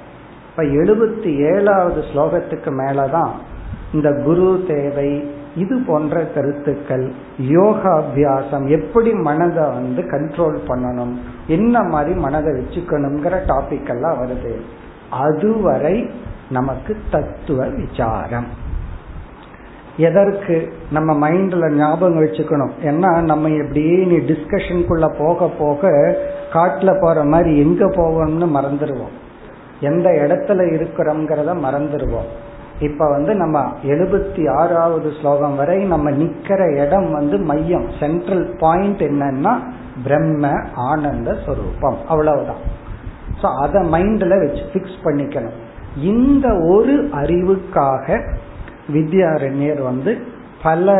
[0.50, 3.30] இப்ப எழுபத்தி ஏழாவது ஸ்லோகத்துக்கு மேலதான்
[3.92, 7.06] இந்த குரு தேவை இது போன்ற கருத்துக்கள்
[7.48, 11.14] யோகாபியாசம் எப்படி மனதை வந்து கண்ட்ரோல் பண்ணணும்
[11.46, 14.54] என்ன மாதிரி மனதை வச்சுக்கணுங்கிற டாபிக் எல்லாம் வருது.
[15.10, 16.10] அதுவரை
[16.50, 18.48] நமக்கு தத்துவ விசாரம்.
[19.96, 20.56] எதற்கு
[20.90, 22.74] நம்ம மைண்ட்ல ஞாபகம் வச்சுக்கணும்?
[22.82, 25.90] ஏன்னா நம்ம எப்படியே நீ டிஸ்கஷனுக்குள்ள போக போக
[26.52, 29.16] காட்டுல போற மாதிரி எங்க போவோம்னு மறந்துடுவோம்
[29.80, 32.30] எந்த இடத்துல இருக்கிறோம்ங்கிறத மறந்துடுவோம்
[32.80, 39.52] இப்ப வந்து நம்ம எழுபத்தி ஆறாவது ஸ்லோகம் வரை நம்ம நிக்கிற இடம் வந்து மையம் சென்ட்ரல் பாயிண்ட் என்னன்னா
[40.04, 42.62] பிரம்ம ஆனந்த ஸ்வரூபம் அவ்வளவுதான்.
[43.42, 45.56] ஸோ அதை மைண்ட்ல வச்சு ஃபிக்ஸ் பண்ணிக்கணும்.
[46.02, 48.20] இந்த ஒரு அறிவுக்காக
[48.92, 50.12] வித்யாரண்யர் வந்து
[50.62, 50.94] பல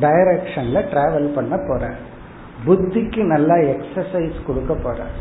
[0.00, 1.90] டைரக்ஷன்ல டிராவல் பண்ண போற
[2.66, 5.16] புத்திக்கு நல்லா எக்ஸசைஸ் கொடுக்க போறார்.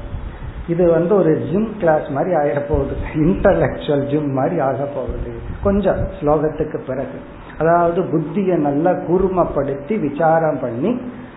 [0.67, 5.31] இது வந்து ஒரு ஜிம் கிளாஸ் மாதிரி ஆக போகுது இன்டலெக்சுவல் ஜிம் மாதிரி ஆக போகுது
[5.63, 7.17] கொஞ்சம் ஸ்லோகத்துக்கு பிறகு.
[7.59, 10.91] அதாவது புத்தியை நல்லா கூர்மப்படுத்தி விசாரம் பண்ணி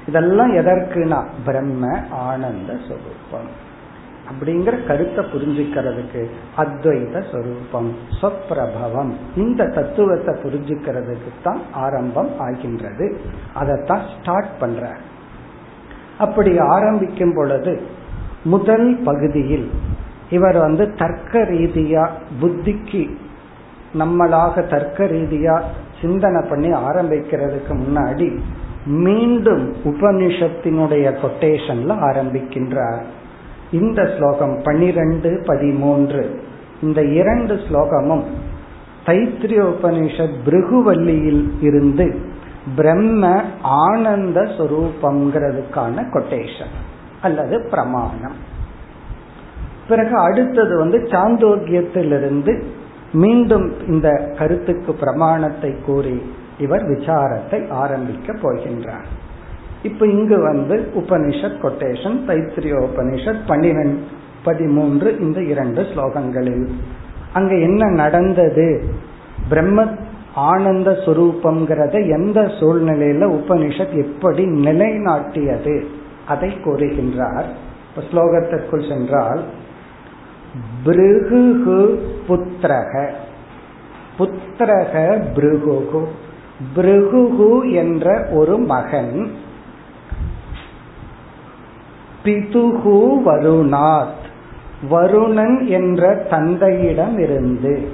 [0.07, 1.85] இதெல்லாம் எதற்குனா பிரம்ம
[2.29, 3.51] ஆனந்த சொரூபம்.
[4.31, 6.21] அப்படிங்கிற கருத்தை புரிஞ்சுக்கிறதுக்கு
[6.63, 7.89] அத்வைத சொரூபம்
[8.21, 13.07] சொப்பிரபவம் இந்த தத்துவத்தை புரிஞ்சுக்கிறதுக்கு தான் ஆரம்பம் ஆகின்றது.
[13.55, 14.93] அதைத்தான் ஸ்டார்ட் பண்ற
[16.19, 17.73] அப்படி ஆரம்பிக்கும் பொழுது
[18.45, 19.71] முதல் பகுதியில்
[20.31, 22.09] இவர் வந்து தர்க்க ரீதியா
[22.41, 23.11] புத்திக்கு
[23.99, 25.63] நம்மளாக தர்க்க ரீதியா
[26.01, 28.39] சிந்தனை பண்ணி ஆரம்பிக்கிறதுக்கு முன்னாடி
[28.85, 33.03] மீண்டும் உபனிஷத்தினுடைய கொட்டேஷன்ல ஆரம்பிக்கின்றார்.
[33.71, 36.41] இந்த ஸ்லோகம் பனிரெண்டு பதிமூன்று
[36.83, 38.23] இந்த இரண்டு ஸ்லோகமும்
[39.07, 42.21] தைத்திரிய உபனிஷத் பிருகுவல்லியில் இருந்து
[42.77, 46.89] பிரம்ம ஆனந்த சொரூபம்ங்கிறதுக்கான கொட்டேஷன்
[47.23, 48.49] அல்லது பிரமாணம்.
[49.89, 52.63] பிறகு அடுத்தது வந்து சாந்தோக்கியத்திலிருந்து
[53.13, 56.23] மீண்டும் இந்த கருத்துக்கு பிரமாணத்தை கூறி
[56.59, 59.05] இவர் விசாரத்தை ஆரம்பிக்க போகின்றார்.
[59.83, 64.01] இப்ப இங்கு வந்து உபனிஷத் கொட்டேஷன் தைத்திரிய உபனிஷத் பன்னிரெண்டு
[64.45, 66.69] பதிமூன்று இந்த இரண்டு ஸ்லோகங்களில்.
[67.33, 68.85] அங்க என்ன நடந்தது?
[69.49, 69.85] பிரம்ம
[70.35, 75.85] ஆனந்த சுரூபம்ங்கிறத எந்த சூழ்நிலையில உபனிஷத் எப்படி நிலைநாட்டியது?
[76.27, 77.45] அதை கூறுகின்றார்.
[77.97, 79.45] ஸ்லோகத்திற்குள் சென்றால்
[80.85, 83.11] பிருகு புத்திரக.
[84.19, 86.09] புத்திரக பிருகு
[86.75, 89.31] பிருகு என்ற ஒரு மகன்.
[92.25, 94.19] பிதுகு வருணாத்.
[94.91, 97.89] வருணன் என்ற தந்தையிடம் இருந்து.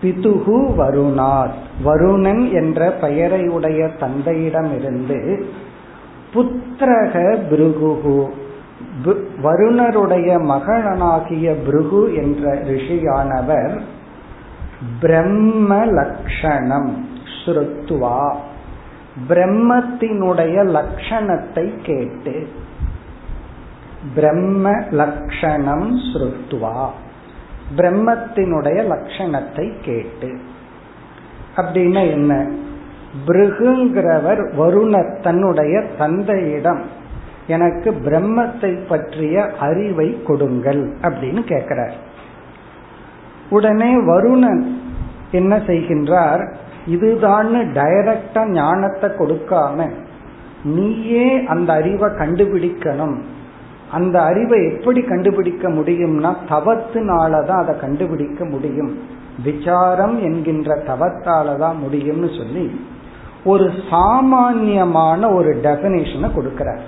[0.00, 1.54] பிதுகு வருணாத்.
[1.84, 3.90] வருணன் என்ற பெயரை உடைய
[4.76, 5.46] இருந்து
[6.34, 8.30] புத்திரக பிருகு
[9.42, 13.80] வருணருடைய மகனாகிய பிருகு என்ற ரிஷியானவர்
[15.00, 16.92] பிரம்ம லக்ஷணம்
[17.44, 18.34] ஸ்ருத்துவா
[19.28, 22.48] பிரம்மத்தினுடைய லட்சணத்தை கேட்டு
[24.14, 26.86] பிரம்ம லக்ஷணம் ஸ்ருத்துவா
[27.76, 30.38] பிரம்மத்தினுடைய லட்சணத்தை கேட்டு.
[31.56, 32.50] அப்படின்னா என்ன?
[33.26, 36.82] பிருகுங்கிறவர் வருண தன்னுடைய தந்தையிடம்.
[37.46, 41.94] எனக்கு பிரம்மத்தை பற்றிய அறிவை கொடுங்கள் அப்படின்னு கேட்கிறார்.
[43.50, 44.62] உடனே வருணன்
[45.30, 46.54] என்ன செய்கின்றார்?
[46.86, 49.90] இதுதான் டைரக்டா ஞானத்தை கொடுக்காம
[50.64, 53.16] நீயே அந்த அறிவை கண்டுபிடிக்கணும்.
[53.92, 58.98] அந்த அறிவை எப்படி கண்டுபிடிக்க முடியும்னா தவத்தினாலதான் அதை கண்டுபிடிக்க முடியும்.
[59.44, 62.80] விசாரம் என்கின்ற தவத்தால தான் முடியும்னு சொல்லி
[63.46, 66.82] ஒரு சாமான்யமான ஒரு டெபனேஷனை கொடுக்கிறார்.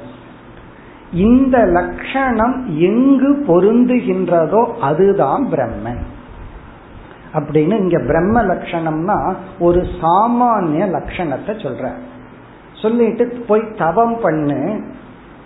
[1.12, 6.04] இந்த லட்சணம் எங்கு பொருந்துகின்றதோ அதுதான் பிரம்மன்.
[7.34, 11.90] அப்படின்னு இங்க பிரம்ம லட்சணம்னா ஒரு சாமானிய லட்சணத்தை சொல்ற
[12.82, 14.80] சொல்லிட்டு போய் தவம் பண்ணு.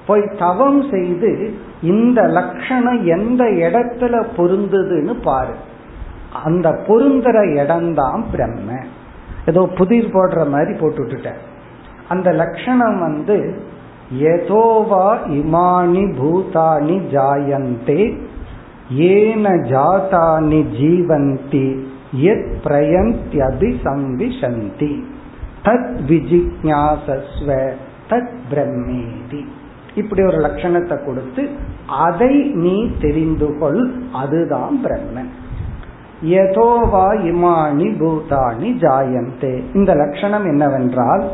[0.07, 5.55] போய் தவம் செய்து இந்த லட்சணம் எந்த இடத்துல பொருந்துதுன்னு பாரு.
[6.44, 8.72] அந்த பொருந்துற இடம்தான் பிரம்ம
[9.46, 11.40] ஏதோ புதிர் போடுற மாதிரி போட்டு விட்டுட்டேன்.
[12.09, 13.37] அந்த லட்சணம் வந்து
[14.20, 15.07] எதோவா
[15.38, 18.02] இமானி பூதானி ஜாயந்தே
[19.11, 21.66] ஏன ஜாதானி ஜீவந்தி
[22.33, 24.92] எத் பிரயந்தி சம்விசந்தி
[25.64, 27.72] தத் விஜிக்யாசஸ்வ
[28.11, 29.42] தத் பிரம்மேதி.
[29.94, 31.48] இப்படி ஒரு லட்சணத்தை கொடுத்து
[31.87, 35.33] அதை நீ தெரிந்து கொள் அதுதான் பிரம்மன்.
[36.24, 39.62] எதோவா இமானி பூதானி ஜாயந்தே.
[39.74, 41.30] இந்த லட்சணம் என்னவென்றால்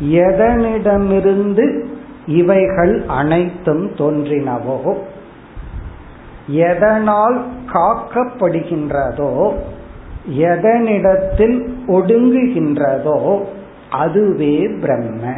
[0.00, 1.84] எதனிடமிருந்து
[2.26, 4.94] இவைகள் அனைத்தும் தோன்றினவோ
[6.46, 9.52] எதனால் காக்கப்படுகின்றதோ
[10.38, 13.40] எதனிடத்தில் ஒடுங்குகின்றதோ
[13.90, 15.32] அதுவே பிரம்ம.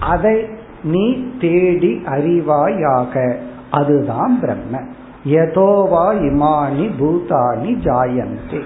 [0.00, 0.46] அதை
[0.84, 3.36] நீ தேடி அறிவாயாக
[3.70, 4.80] அதுதான் பிரம்ம.
[5.24, 8.62] எதோவா இமானி பூதானி ஜாயந்தி.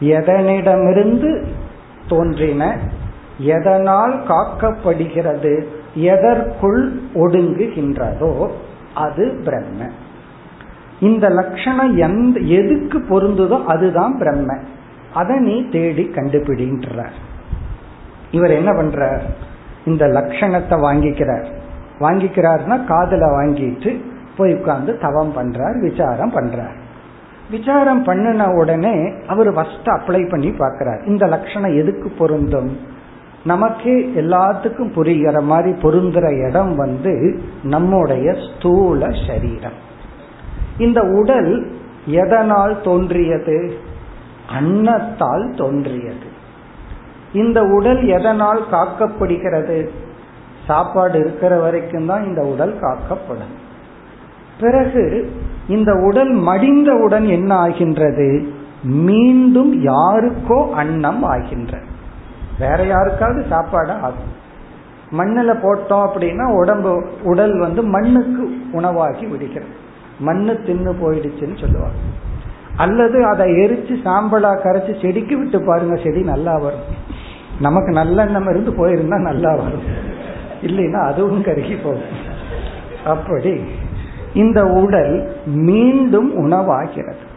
[0.00, 1.46] எதனிடமிருந்து
[2.08, 2.78] தோன்றின
[3.38, 8.50] எதனால் காக்கப்படுகிறது எதற்குள் ஒடுங்குகின்றதோ
[8.94, 9.90] அது பிரம்ம.
[11.00, 14.58] இந்த லட்சணம் எந்த எதுக்கு பொருந்துதோ அதுதான் பிரம்ம.
[15.14, 17.06] அதை நீ தேடி கண்டுபிடின்ற
[18.30, 19.20] இவர் என்ன பண்றார்?
[19.84, 21.46] இந்த லட்சணத்தை வாங்கிக்கிறார்.
[22.00, 24.00] வாங்கிக்கிறார்னா காதல வாங்கிட்டு
[24.40, 26.78] போய் உட்கார்ந்து தவம் பண்றார் விசாரம் பண்றார்.
[27.50, 31.00] விசாரம் பண்ணின உடனே அவர் ஃபர்ஸ்ட் அப்ளை பண்ணி பார்க்கிறார்.
[31.04, 32.70] இந்த லட்சணம் எதுக்கு பொருந்தும்?
[33.44, 39.78] நமக்கு எல்லாத்துக்கும் புரிகிற மாதிரி பொருந்துற இடம் வந்து நம்முடைய ஸ்தூல சரீரம்.
[40.78, 41.72] இந்த உடல்
[42.06, 43.74] எதனால் தோன்றியது?
[44.48, 46.28] அன்னத்தால் தோன்றியது.
[47.32, 49.88] இந்த உடல் எதனால் காக்கப்படுகிறது?
[50.66, 53.68] சாப்பாடு இருக்கிற வரைக்கும் தான் இந்த உடல் காக்கப்படும்.
[54.60, 55.32] பிறகு
[55.68, 61.78] இந்த உடல் மடிந்தவுடன் என்ன ஆகின்றது மீண்டும் யாருக்கோ அன்னம் ஆகின்ற
[62.58, 64.38] வேற யாருக்காவது சாப்பாடு ஆகும்.
[65.10, 69.70] மண்ணில் போட்டோம் அப்படின்னா உடம்பு உடல் வந்து மண்ணுக்கு உணவாகி விடுகிறது.
[70.18, 72.00] மண்ணு தின்னு போயிடுச்சுன்னு சொல்லுவாங்க.
[72.76, 76.86] அல்லது அதை எரிச்சு சாம்பலா கரைச்சு செடிக்கு விட்டு பாருங்க செடி நல்லா வரும்.
[77.60, 79.82] நமக்கு நல்லெண்ணம் இருந்து போயிருந்தா நல்லா வரும்.
[80.62, 82.28] இல்லைன்னா அதுவும் கருகி போகும்.
[83.06, 83.60] அப்படி
[84.34, 87.28] இந்த உடல் மீண்டும் உணவாகிறது.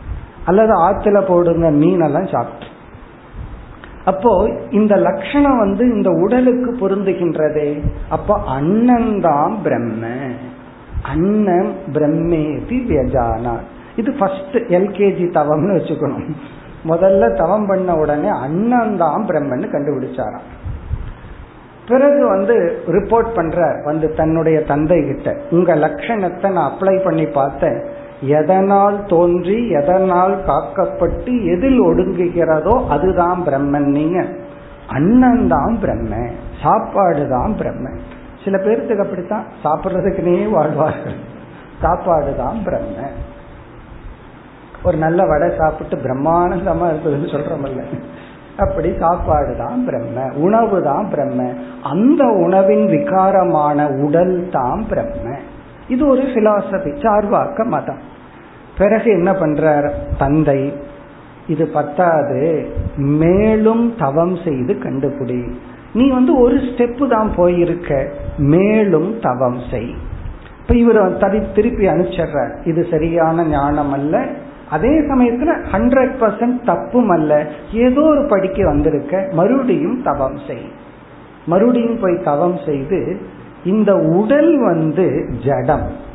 [0.46, 2.66] அல்லது ஆற்றுல போடுங்க மீனெல்லாம் சாப்பிட்டு.
[4.06, 7.82] அப்போ இந்த லட்சணம் வந்து இந்த உடலுக்கு பொருந்துகின்றதே.
[8.10, 10.08] அப்போ அண்ணன்தான் பிரம்ம.
[11.04, 13.58] அண்ணன் பிரம்மேதி வியஜானா
[13.96, 16.30] இது ஃபர்ஸ்ட் எல்கேஜி தவம்னு வச்சுக்கணும்.
[16.86, 20.48] முதல்ல தவம் பண்ண உடனே அன்னந்தான் பிரம்மன்னு கண்டுபிடிச்சாராம்.
[21.88, 22.56] பிறகு வந்து
[22.96, 25.30] ரிப்போர்ட் பண்ற வந்து தன்னுடைய தந்தை கிட்ட.
[25.56, 27.80] உங்க லட்சணத்தை நான் அப்ளை பண்ணி பார்த்தேன்.
[28.40, 34.20] எதனால் தோன்றி எதனால் காக்கப்பட்டு எதில் ஒடுங்குகிறதோ அதுதான் பிரம்மன் நீங்க.
[34.98, 36.22] அண்ணன் தான் பிரம்ம
[36.64, 37.92] சாப்பாடு தான் பிரம்ம
[38.44, 41.20] சில பேர்த்துக்கு அப்படித்தான் சாப்பிட்றதுக்குனே வாழ்வார்கள்.
[41.84, 43.08] சாப்பாடு தான் பிரம்ம
[44.88, 47.84] ஒரு நல்ல வடை சாப்பிட்டு பிரம்மானந்தமா இருந்ததுன்னு சொல்றமல்ல.
[48.58, 51.54] அப்படி சாப்பாடு தான் பிரம்ம உணவு தான் பிரம்ம.
[51.82, 55.36] அந்த உணவின் விகாரமான உடல் தான் பிரம்ம.
[55.88, 57.98] இது ஒரு பிலாசபி சார்வாக்க மதம்.
[58.78, 59.90] பிறகு என்ன பண்றார்?
[60.18, 60.74] தந்தை
[61.48, 65.52] இது பத்தாது மேலும் தவம் செய்து கண்டுபிடி.
[65.94, 69.94] நீ வந்து ஒரு ஸ்டெப்பு தான் போயிருக்க மேலும் தவம் செய்.
[70.62, 71.18] இப்ப இவர்
[71.54, 72.54] திருப்பி அனுப்பிச்சிடுறார்.
[72.64, 74.26] இது சரியான ஞானம் அல்ல
[74.72, 80.66] அதே சமயத்துல ஹண்ட்ரட் பர்சன்ட் தப்பும் அல்ல ஏதோ ஒரு படிக்க வந்திருக்க மறுபடியும் தவம் செய்.
[81.46, 83.18] மறுபடியும் போய் தவம் செய்து
[83.66, 86.12] இந்த உடல் வந்து ஜடம்.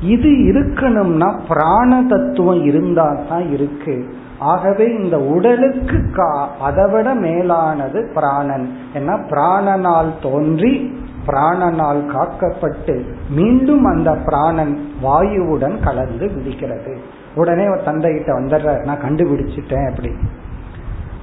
[0.00, 4.04] இது இருக்கணும்னா பிராண தத்துவம் இருந்தா தான் இருக்கு.
[4.38, 6.24] ஆகவே இந்த உடலுக்கு
[6.60, 8.72] அதை விட மேலானது பிராணன்.
[8.94, 16.98] ஏன்னா பிராணனால் தோன்றி பிராணனால் காக்கப்பட்டு மீண்டும் அந்த பிராணன் வாயுவுடன் கலந்து விடுகிறது.
[17.38, 18.84] உடனே தந்தைகிட்ட வந்துடுறாரு.
[18.84, 20.10] நான் கண்டுபிடிச்சிட்டேன் அப்படி.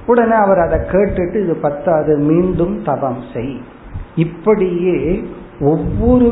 [0.06, 3.60] உடனே அவர் அதை கேட்டுட்டு இது பத்தாது மீண்டும் தவம் செய்.
[4.16, 5.24] இப்படியே
[5.60, 6.28] ஒவ்வொரு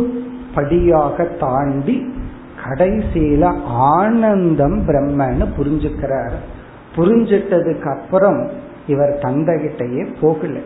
[0.54, 1.96] படியாக தாண்டி
[2.64, 6.36] கடைசியில ஆனந்தம் பிரம்மன்னு புரிஞ்சுக்கிறார்.
[6.96, 8.50] புரிஞ்சிட்டதுக்கு அப்புறம்
[8.86, 10.58] இவர் தந்தைகிட்டயே போகல.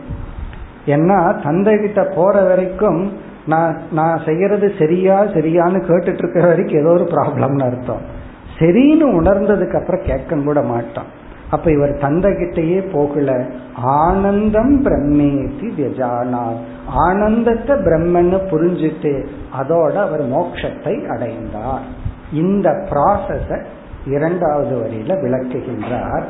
[0.85, 3.13] ஏன்னா தந்தைகிட்ட போற வரைக்கும்
[3.47, 8.17] நான் நான் செய்யறது சரியா சரியான்னு கேட்டுட்டு இருக்கிற வரைக்கும் ஏதோ ஒரு ப்ராப்ளம்னு அர்த்தம்.
[8.59, 11.09] சரின்னு உணர்ந்ததுக்கு அப்புறம் கேட்க கூட மாட்டான்.
[11.49, 13.29] அப்ப இவர் தந்தைகிட்டயே போகல.
[13.75, 16.59] ஆனந்தம் பிரம்மேதி வியஜானார்
[17.05, 19.13] ஆனந்தத்தை பிரம்மன்னு புரிஞ்சுட்டு
[19.59, 21.87] அதோட அவர் மோட்சத்தை அடைந்தார்.
[22.33, 23.59] இந்த ப்ராசஸ
[24.05, 26.27] இரண்டாவது வரியில விளக்குகின்றார்.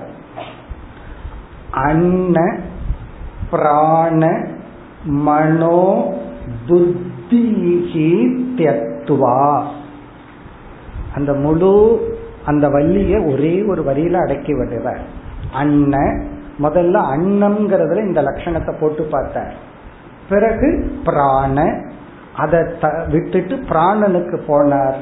[1.72, 2.38] அன்ன
[3.52, 4.24] பிராண
[5.26, 5.82] மனோ
[6.68, 8.12] புத்திகி
[8.58, 9.42] தியத்துவா
[11.16, 11.76] அந்த முழு
[12.46, 15.02] அந்த வள்ளிய ஒரே ஒரு வரியில அடக்கி விடுவார்.
[15.54, 15.98] அன்ன
[16.62, 19.54] முதல்ல அன்னம்ங்கிறதுல இந்த லட்சணத்தை போட்டு பார்த்தார்.
[20.30, 21.82] பிறகு பிராண
[22.36, 22.64] அதை
[23.10, 24.96] விட்டுட்டு பிராணனுக்கு போனார்.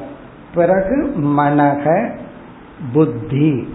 [0.54, 2.08] பிறகு மனக
[2.92, 3.68] புத்தி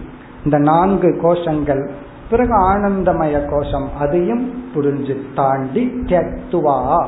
[0.44, 1.90] இந்த நான்கு கோஷங்கள்.
[2.30, 7.06] பிறகு ஆனந்தமய கோஷம் அதையும் புரிஞ்சு தாண்டி தத்துவா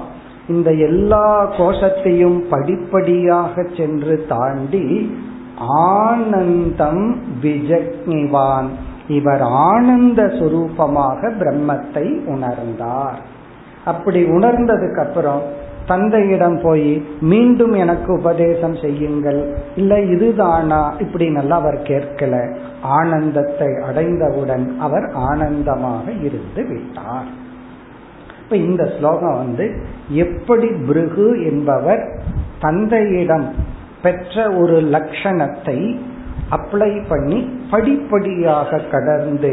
[0.49, 5.17] இந்த எல்லா கோஷத்தையும் படிப்படியாக சென்று தாண்டி
[5.59, 8.67] ஆனந்தம் விஜக்னிவான்.
[9.09, 13.19] இவர் ஆனந்த சுரூபமாக பிரம்மத்தை உணர்ந்தார்.
[13.85, 15.43] அப்படி உணர்ந்ததுக்கு அப்புறம்
[15.87, 19.55] தந்தையிடம் போய் மீண்டும் எனக்கு உபதேசம் செய்யுங்கள்.
[19.77, 20.95] இல்ல இதுதானா?
[20.99, 22.57] இப்படி நல்லா அவர் கேட்கல.
[22.83, 27.45] ஆனந்தத்தை அடைந்தவுடன் அவர் ஆனந்தமாக இருந்து விட்டார்.
[28.43, 29.77] இப்ப இந்த ஸ்லோகம் வந்து
[30.09, 32.21] எப்படி பிருகு என்பவர்
[32.61, 33.75] தந்தையிடம்
[34.07, 35.79] பெற்ற ஒரு லட்சணத்தை
[36.57, 37.39] அப்ளை பண்ணி
[37.71, 39.53] படிப்படியாக கடந்து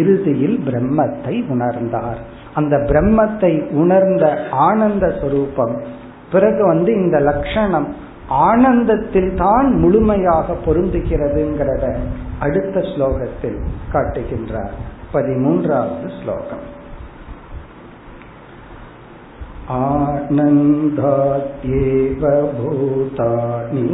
[0.00, 2.20] இறுதியில் பிரம்மத்தை உணர்ந்தார்.
[2.58, 4.24] அந்த பிரம்மத்தை உணர்ந்த
[4.68, 5.74] ஆனந்த சுரூபம்
[6.32, 7.88] பிறகு வந்து இந்த லட்சணம்
[8.48, 11.84] ஆனந்தத்தில் தான் முழுமையாக பொருந்துகிறதுங்கிறத
[12.44, 13.60] அடுத்த ஸ்லோகத்தில்
[13.92, 14.74] காட்டுகின்றார்.
[15.14, 16.64] பதிமூன்றாவது ஸ்லோகம்.
[19.75, 20.63] आनन्दात्येव
[22.57, 23.85] भूतानि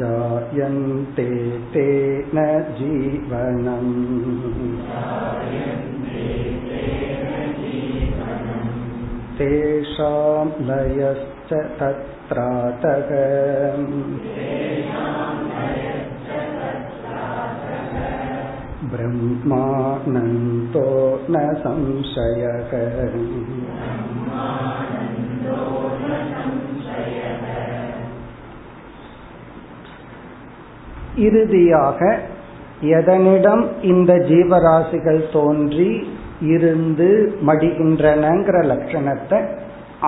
[0.00, 1.28] जायन्ते
[1.74, 2.38] तेन
[2.78, 3.92] जीवनम्
[9.38, 13.10] तेषां लयश्च तत्रातः
[19.52, 20.88] ब्रह्मानन्दो
[21.28, 22.72] न संशयः
[31.20, 32.00] இறுதியாக
[32.96, 35.90] எதனிடம் இந்த ஜீவராசிகள் தோன்றி
[36.52, 37.08] இருந்து
[37.48, 39.40] மடிகின்றனங்கிற லட்சணத்தை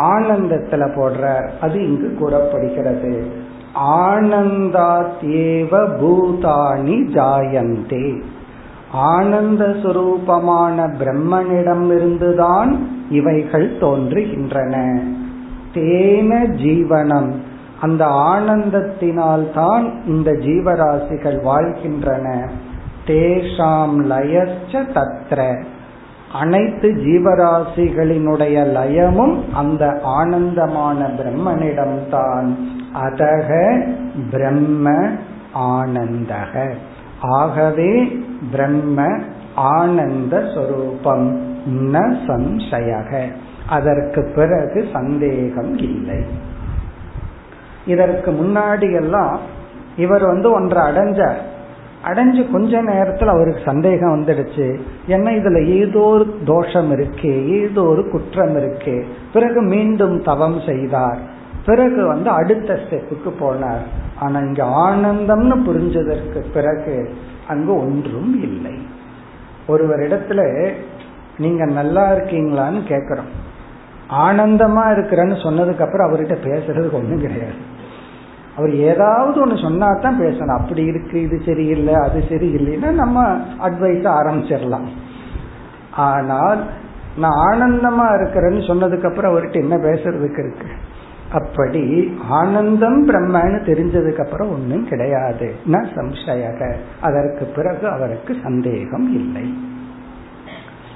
[0.08, 3.12] ஆனந்தத்துல போடுறார் அது இங்கு கூறப்படுகிறது
[4.02, 8.06] ஆனந்தாத்யேவ பூதானி ஜாயந்தே
[8.91, 12.77] ஆனந்த சுரூபமான பிரம்மனிடமிருந்துதான்
[13.09, 14.99] இவைகள் தோன்றுகின்றன.
[15.73, 17.31] தேன ஜீவனம்.
[17.81, 22.49] அந்த ஆனந்தத்தினால் தான் இந்த ஜீவராசிகள் வாழ்கின்றன.
[23.07, 25.63] தேஷாம் லயச்ச தத்ர.
[26.33, 32.55] அனைத்து ஜீவராசிகளினுடைய லயமும் அந்த ஆனந்தமான பிரம்மனிடம்தான்.
[33.03, 33.81] அதக
[34.31, 35.07] பிரம்ம
[35.55, 36.73] ஆனந்தக.
[37.21, 39.19] ஆகவே பிரம்ம
[39.55, 43.31] ஆனந்த சொரூபம் ந சம்சயக.
[43.67, 46.23] அதற்கு பிறகு சந்தேகம் இல்லை.
[47.85, 49.39] இதற்கு முன்னாடி எல்லாம்
[49.97, 51.37] இவர் வந்து ஒன்றை அடைஞ்சார்.
[52.05, 54.79] அடைஞ்சு கொஞ்ச நேரத்தில் அவருக்கு சந்தேகம் வந்துடுச்சு.
[55.07, 59.05] என்ன இதுல ஏதோ ஒரு தோஷம் இருக்கு ஏதோ ஒரு குற்றம் இருக்கு.
[59.33, 61.19] பிறகு மீண்டும் தவம் செய்தார்.
[61.67, 63.85] பிறகு வந்து அடுத்த ஸ்டெப்புக்கு போனார்.
[64.19, 66.95] ஆனா இங்க ஆனந்தம்னு புரிஞ்சதற்கு பிறகு
[67.47, 68.75] அங்கு ஒன்றும் இல்லை.
[69.67, 70.41] ஒருவரிடத்துல
[71.37, 73.31] நீங்க நல்லா இருக்கீங்களான்னு கேக்குறோம்.
[74.25, 77.57] ஆனந்தமா இருக்கிறேன்னு சொன்னதுக்கு அப்புறம் அவர்கிட்ட பேசுறதுக்கு ஒண்ணும் கிடையாது.
[78.55, 80.59] அவர் ஏதாவது ஒன்று சொன்னா தான் பேசணும்.
[80.59, 83.25] அப்படி இருக்கு இது சரியில்லை அது சரியில்லைன்னா நம்ம
[83.67, 84.87] அட்வைஸ் ஆரம்பிச்சிடலாம்.
[86.07, 86.61] ஆனால்
[87.17, 90.69] நான் ஆனந்தமா இருக்கிறேன்னு சொன்னதுக்கு அப்புறம் அவர்கிட்ட என்ன பேசுறதுக்கு இருக்கு?
[91.31, 95.53] அப்படி ஆனந்தம் பிரம்மன்னு தெரிஞ்சதுக்கு அப்புறம் ஒன்றும் கிடையாது.
[95.71, 96.73] ந சம்சயக.
[97.01, 99.53] அதற்கு பிறகு அவருக்கு சந்தேகம் இல்லை.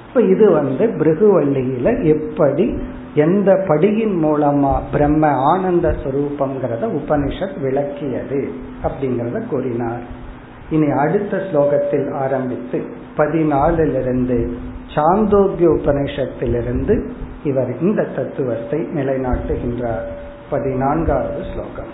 [0.08, 2.78] இப்ப இது வந்து பிருகுவள்ளியில எப்படி
[3.14, 8.52] எந்த படியின் மூலமா பிரம்ம ஆனந்த சுரூபம்ங்கிறத உபனிஷத் விளக்கியது
[8.82, 10.20] அப்படிங்கறத கூறினார்.
[10.70, 12.82] இனி அடுத்த ஸ்லோகத்தில் ஆரம்பித்து
[13.16, 14.52] பதினாலிலிருந்து
[14.93, 16.95] சாந்தோக்கிய உபனிஷத்திலிருந்து
[17.43, 20.05] இவர் இந்த தத்துவத்தை நிலைநாட்டுகின்றார்
[20.49, 21.93] பதினான்காவது ஸ்லோகம்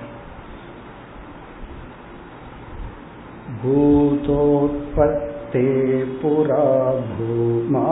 [4.25, 5.61] भूतोत्पत्ते
[6.21, 6.63] पुरा
[7.09, 7.83] भूमा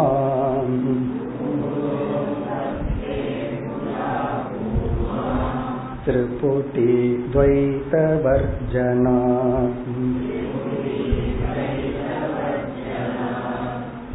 [6.05, 6.91] त्रिपुटी
[7.27, 9.17] द्वैतवर्जना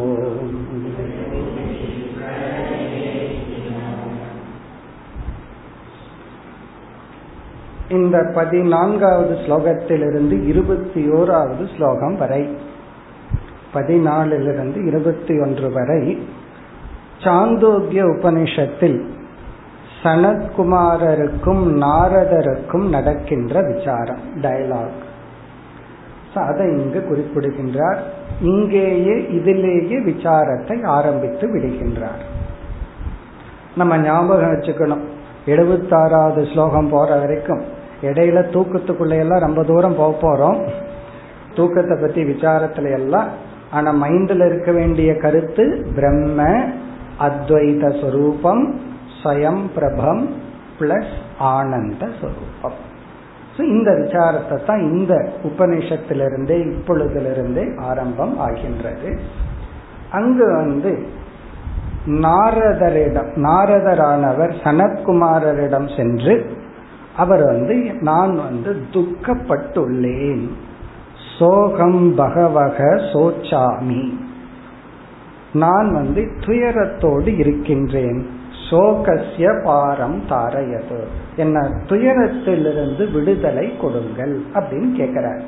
[7.89, 12.49] இந்த பதினான்காவது ஸ்லோகத்திலிருந்து இருபத்தி ஓராவது ஸ்லோகம் வரை
[13.73, 16.17] பதினாலிலிருந்து இருபத்தி ஒன்று வரை
[17.24, 18.98] சாந்தோக்கிய உபனிஷத்தில்
[20.02, 25.02] சனத்குமாரருக்கும் நாரதருக்கும் நடக்கின்ற விசாரம் டயலாக்
[26.34, 27.98] அதை இங்கு குறிப்பிடுகின்றார்.
[28.40, 32.22] இங்கேயே இதிலேயே விசாரத்தை ஆரம்பித்து விடுகின்றார்.
[33.76, 35.04] நம்ம ஞாபகம் வச்சுக்கணும்.
[35.46, 37.62] எழுபத்தாறாவது ஸ்லோகம் போற வரைக்கும்
[38.02, 40.68] இடையில தூக்கத்துக்குள்ள எல்லாம் ரொம்ப தூரம் போக போறோம்.
[41.56, 43.28] தூக்கத்தை பத்தி விசாரத்துல எல்லாம்
[43.70, 46.64] ஆனா மைண்ட்ல இருக்க வேண்டிய கருத்து பிரம்ம
[47.18, 48.80] அத்வைத சொரூபம்
[49.22, 50.28] ஸ்வயம் பிரபம்
[50.78, 52.92] பிளஸ் ஆனந்த சொரூபம்
[53.56, 59.20] இந்த விசாரத்தை தான் இந்த உபநிஷத்திலிருந்தே இப்பொழுதிலிருந்தே ஆரம்பம் ஆகின்றது.
[60.10, 61.06] அங்கு வந்து
[62.06, 66.56] நாரதரிடம் நாரதரானவர் சனத்குமாரரிடம் சென்று
[67.16, 70.48] அவர் வந்து நான் வந்து துக்கப்பட்டுள்ளேன்.
[71.38, 74.23] சோகம் பகவக சோச்சாமி.
[75.54, 78.26] நான் வந்து துயரத்தோடு இருக்கின்றேன்.
[78.70, 80.98] சோகசிய பாரம் தாரையது.
[81.36, 81.60] என்ன?
[81.86, 85.40] துயரத்திலிருந்து விடுதலை கொடுங்கள் அப்படின்னு கேட்கிறார்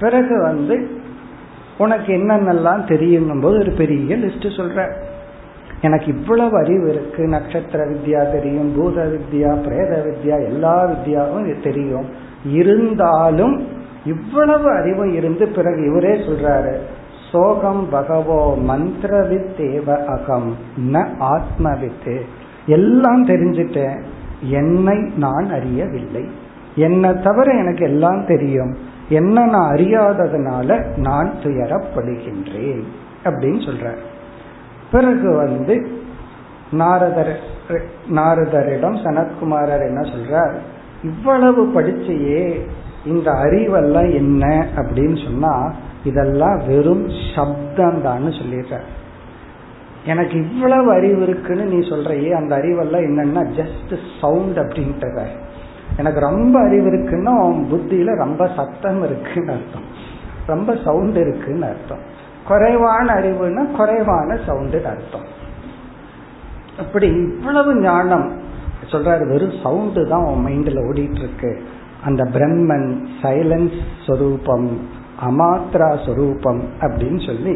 [0.00, 0.90] பிறகு வந்து
[1.78, 4.92] உனக்கு என்னென்னலாம் தெரியுங்கும் போது ஒரு பெரிய லிஸ்ட் சொல்ற.
[5.80, 7.26] எனக்கு இவ்வளவு அறிவு இருக்கு.
[7.26, 12.06] நட்சத்திர வித்யா தெரியும் பூத வித்யா பிரேத வித்யா எல்லா வித்யாவும் தெரியும்.
[12.46, 13.68] இருந்தாலும்
[14.04, 16.76] இவ்வளவு அறிவு இருந்து பிறகு இவரே சொல்றாரு
[17.32, 20.56] சோகம் பகவோ மந்திர தேவ அகம்.
[20.92, 22.24] ந ஆத்ம வித்து
[22.66, 24.02] எல்லாம் தெரிஞ்சிட்டேன்.
[24.40, 26.30] என்னை நான் அறியவில்லை.
[26.74, 28.76] என்னை தவிர எனக்கு எல்லாம் தெரியும்.
[29.08, 32.82] என்ன நான் அறியாததுனால நான் துயரப்படுகின்றேன்.
[33.24, 33.96] அப்படின்னு சொல்ற
[34.90, 36.00] பிறகு வந்து
[36.70, 37.40] நாரதர்
[38.10, 40.52] நாரதரிடம் சனத்குமாரர் என்ன சொல்றார்?
[41.02, 42.60] இவ்வளவு படிச்சையே
[43.06, 44.66] இந்த அறிவெல்லாம் என்ன?
[44.76, 45.72] அப்படின்னு சொன்னா
[46.04, 48.80] இதெல்லாம் வெறும் சப்தம் தான் சொல்லிடுற
[50.06, 55.26] எனக்கு இவ்வளவு அறிவு இருக்குன்னு நீ சொல்றையே அந்த அறிவெல்லாம் என்னன்னா ஜஸ்ட் சவுண்ட் அப்படின்ட்டு
[55.96, 59.82] எனக்கு ரொம்ப அறிவு இருக்குன்னா அவன் புத்தியில ரொம்ப சத்தம் இருக்குன்னு அர்த்தம்.
[60.46, 61.98] ரொம்ப சவுண்ட் இருக்குன்னு அர்த்தம்.
[62.46, 65.26] குறைவான அறிவுன்னா குறைவான சவுண்டுன்னு அர்த்தம்.
[66.78, 68.32] அப்படி இவ்வளவு ஞானம்.
[68.90, 71.62] சொல்றாரு வெறும் சவுண்டு தான் உன் மைண்ட்ல ஓடிட்டு இருக்கு.
[72.04, 75.00] அந்த பிரம்மன் சைலன்ஸ் சொரூபம்.
[75.28, 77.54] அமாத்ரா சொரூபம் அப்படின்னு சொல்லி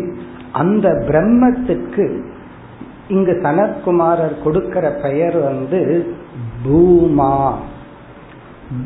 [0.52, 2.06] அந்த பிரம்மத்துக்கு
[3.08, 5.80] இங்கு சனத்குமாரர் கொடுக்கிற பெயர் வந்து
[6.64, 7.34] பூமா.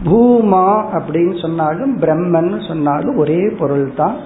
[0.05, 0.67] பூமா
[0.99, 4.17] அப்படின்னு சொன்னாலும் பிரம்மன் சொன்னாலும் ஒரே பொருள் தான்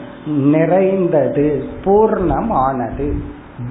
[0.55, 1.47] நிறைந்தது
[1.85, 3.09] பூர்ணமானது.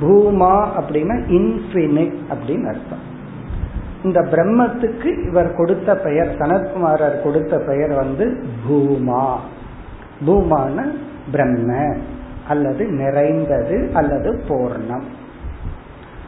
[0.02, 3.04] பூமா அப்படின்னா இன்ஃபினிட் அப்படின்னு அர்த்தம்.
[4.04, 8.26] இந்த பிரம்மத்துக்கு இவர் கொடுத்த பெயர் சனத்குமாரர் கொடுத்த பெயர் வந்து
[8.68, 9.26] பூமா.
[10.26, 10.92] பூமான
[11.32, 11.96] பிரம்ம
[12.48, 15.04] அல்லது நிறைந்தது அல்லது பூர்ணம்.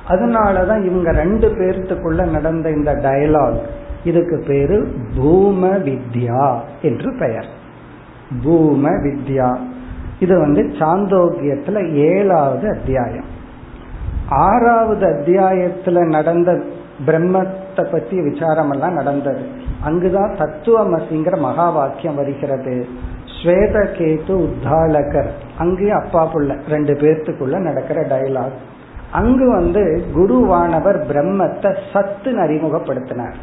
[0.09, 3.59] அதனாலதான் இவங்க ரெண்டு பேர்த்துக்குள்ள நடந்த இந்த டயலாக்
[4.03, 7.45] இதுக்கு பேரு பூம வித்யா என்று பெயர்.
[8.43, 9.57] பூம வித்யா.
[10.19, 13.25] இது வந்து சாந்தோக்கியத்துல ஏழாவது அத்தியாயம்.
[14.29, 16.63] ஆறாவது அத்தியாயத்துல நடந்த
[17.05, 19.47] பிரம்மத்தை பத்தி விசாரம் எல்லாம் நடந்தது.
[19.83, 22.87] அங்குதான் தத்துவமசிங்கிற மகா வாக்கியம் வருகிறது.
[23.43, 28.57] ஸ்வேதகேது உத்தாலகர் அங்கேயும் அப்பா புள்ள ரெண்டு பேர்த்துக்குள்ள நடக்கிற டயலாக்
[29.11, 33.33] அங்கு வந்து குருவானவர் பிரம்மத்தை சத்து அறிமுகப்படுத்தினார்.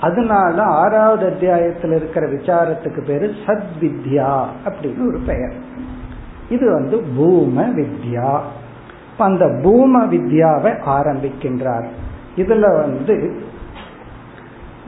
[0.00, 5.52] அதனால ஆறாவது அத்தியாயத்தில் இருக்கிற விசாரத்துக்கு பேரு சத் வித்யா அப்படின்னு ஒரு பெயர்.
[6.48, 8.40] இது வந்து பூம வித்யா.
[9.18, 11.86] அந்த பூம வித்யாவை ஆரம்பிக்கின்றார்.
[12.36, 13.40] இதுல வந்து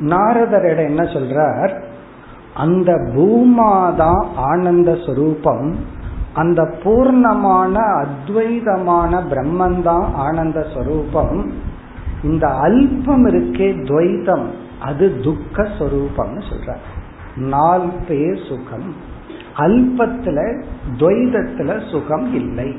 [0.00, 1.82] நாரதரிடம் என்ன சொல்றார்?
[2.54, 5.74] அந்த பூமாதான் ஆனந்த சுரூபம்
[6.34, 11.52] அந்த பூர்ணமான அத்வைதமான பிரம்மந்தான் ஆனந்த ஸ்வரூபம்
[12.22, 14.44] இந்த அல்பம் இருக்கே துவைதம்
[14.80, 16.76] அது துக்க ஸ்வரூபம்னு சொல்ற
[17.36, 18.94] நால் பேர் சுகம்.
[19.56, 20.62] அல்பத்துல
[20.98, 22.76] துவைதத்துல சுகம் இல்லை.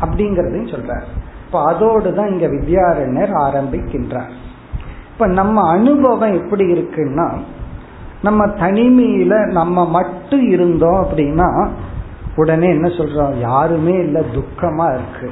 [0.00, 1.02] அப்படிங்கறதையும் சொல்றார்.
[1.46, 4.30] இப்ப அதோடு தான் இங்க வித்யாரண்யர் ஆரம்பிக்கின்றார்.
[5.12, 7.34] இப்ப நம்ம அனுபவம் எப்படி இருக்குன்னா
[8.26, 11.48] நம்ம தனிமையில நம்ம மட்டும் இருந்தோம் அப்படின்னா
[12.36, 13.34] உடனே என்ன சொல்றோம்?
[13.40, 15.28] யாருமே இல்ல துக்கமா இருக்கு.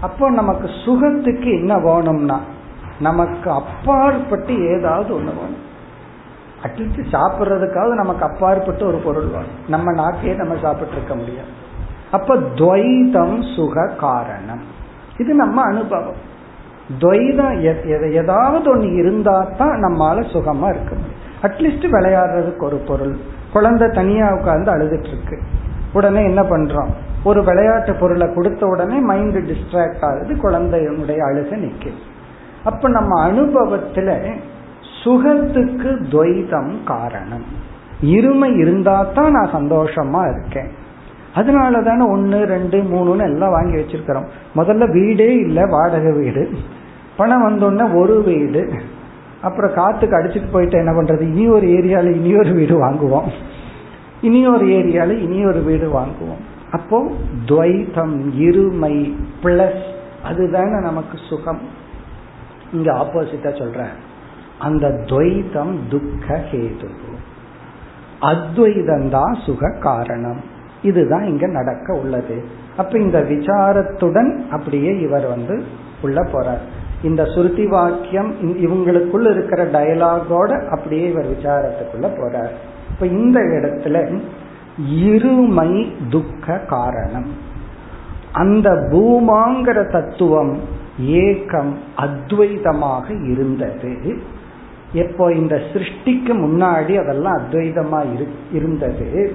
[0.00, 2.38] அப்போ நமக்கு சுகத்துக்கு என்ன வேணும்னா
[3.00, 5.68] நமக்கு அப்பாற்பட்டு ஏதாவது ஒண்ணு வேணும்.
[6.62, 9.58] அட்லீஸ்ட் சாப்பிட்றதுக்காவது நமக்கு அப்பாற்பட்டு ஒரு பொருள் வேணும்.
[9.68, 11.52] நம்ம நாக்கையே நம்ம சாப்பிட்டு இருக்க முடியாது.
[12.10, 14.62] அப்ப துவைதம் சுக காரணம்.
[15.18, 16.20] இது நம்ம அனுபவம்.
[16.98, 17.54] துவைதம்
[18.12, 21.19] ஏதாவது ஒன்று இருந்தா தான் நம்மால சுகமா இருக்க முடியும்.
[21.42, 23.16] அட்லீஸ்ட் விளையாடுறதுக்கு ஒரு பொருள்.
[23.52, 25.38] குழந்தை தனியா உட்கார்ந்து அழுதுட்டு இருக்கு
[25.92, 26.88] உடனே என்ன பண்றோம்?
[27.24, 32.18] ஒரு விளையாட்டு பொருளை கொடுத்த உடனே மைண்ட் டிஸ்ட்ராக்ட் ஆகுது குழந்தையினுடைய அழுக நிற்கும்
[32.64, 34.34] அப்ப நம்ம அனுபவத்துல
[35.04, 37.44] சுகத்துக்கு துவைதம் காரணம்.
[38.04, 40.70] இருமை இருந்தா தான் நான் சந்தோஷமா இருக்கேன்.
[41.34, 44.26] அதனால தானே ஒன்று ரெண்டு மூணுன்னு எல்லாம் வாங்கி வச்சிருக்கிறோம்.
[44.56, 46.50] முதல்ல வீடே இல்லை வாடகை வீடு.
[47.16, 48.72] பணம் வந்தோடனே ஒரு வீடு.
[49.42, 51.20] அப்புறம் காத்துக்கு அடிச்சுட்டு போயிட்டு என்ன பண்றது?
[51.20, 53.28] இனி ஒரு ஏரியால இனி ஒரு வீடு வாங்குவோம்.
[54.20, 56.40] இனி ஒரு ஏரியால இனி ஒரு வீடு வாங்குவோம்.
[56.72, 57.10] அப்போ
[57.46, 59.82] துவைத்தம் இருமை பிளஸ்
[60.22, 61.60] அதுதானே நமக்கு சுகம்.
[62.72, 63.84] இங்க ஆப்போசிட்டா சொல்ற
[64.58, 66.88] அந்த துவைத்தம் துக்க ஹேது
[68.20, 70.40] அத்வைதம் தான் சுக காரணம்.
[70.82, 72.44] இதுதான் இங்க நடக்க உள்ளது.
[72.76, 75.64] அப்ப இந்த விசாரத்துடன் அப்படியே இவர் வந்து
[76.02, 76.64] உள்ள போறார்.
[77.02, 82.50] இந்த சுருதி வாக்கியம் இவங்களுக்குள்ள இருக்கிற டயலாகோட அப்படியே இவர் விசாரத்துக்குள்ள போறார்.
[82.90, 84.20] இப்ப இந்த இடத்துல
[85.04, 87.48] இருமை துக்க காரணம்.
[88.32, 90.58] அந்த பூமாங்கிற தத்துவம்
[90.98, 94.18] ஏக்கம் அத்வைதமாக இருந்தது.
[94.92, 98.04] எப்போ இந்த சிருஷ்டிக்கு முன்னாடி அதெல்லாம் அத்வைதமா
[98.52, 99.32] இருந்தது.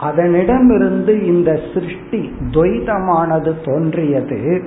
[0.00, 4.62] அதனிடமிருந்து இந்த சிருஷ்டி துவைதமானது தோன்றியது.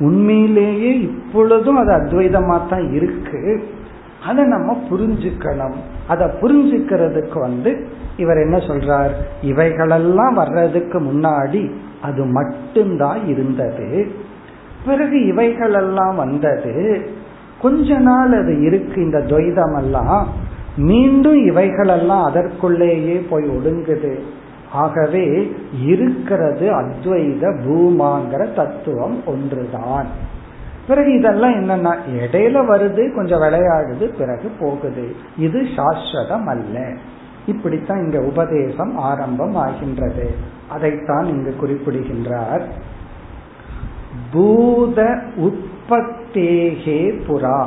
[0.00, 3.62] உண்மையிலேயே இப்பொழுதும் அது அத்வைதமா தான் இருக்கு.
[4.26, 5.74] அதை நம்ம புரிஞ்சுக்கணும்.
[6.08, 7.86] அதை புரிஞ்சுக்கிறதுக்கு வந்து
[8.16, 9.10] இவர் என்ன சொல்றார்?
[9.42, 11.70] இவைகளெல்லாம் வர்றதுக்கு முன்னாடி
[12.02, 14.10] அது மட்டும்தான் இருந்தது.
[14.84, 17.08] பிறகு இவைகளெல்லாம் வந்தது.
[17.60, 20.28] கொஞ்ச நாள் அது இருக்கு இந்த துவைதம் எல்லாம்
[20.76, 24.18] மீண்டும் இவைகளெல்லாம் அதற்குள்ளேயே போய் ஒடுங்குது.
[24.72, 30.06] ஆகவே இருக்கிறது அத்வைத பூமாங்கிற தத்துவம் ஒன்றுதான்.
[30.88, 35.16] பிறகு இதெல்லாம் என்னன்னா இடையில வருது கொஞ்சம் விளையாடுது பிறகு போகுது.
[35.38, 36.92] இது சாஸ்வதம் அல்ல
[37.46, 40.34] இப்படித்தான் இங்க உபதேசம் ஆரம்பம் ஆகின்றது.
[40.68, 42.68] அதைத்தான் இங்கு குறிப்பிடுகின்றார்.
[44.32, 45.02] பூத
[45.36, 47.66] உற்பத்தேகே புறா.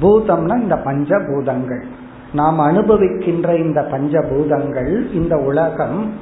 [0.00, 1.82] பூதம்னா இந்த பஞ்சபூதங்கள்
[2.34, 6.12] நாம் அனுபவிக்கின்ற இந்த பஞ்சபூதங்கள் இந்த உலகம்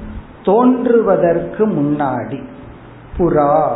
[0.44, 2.42] தோன்றுவதற்கு முன்னாடி.
[3.18, 3.68] புறா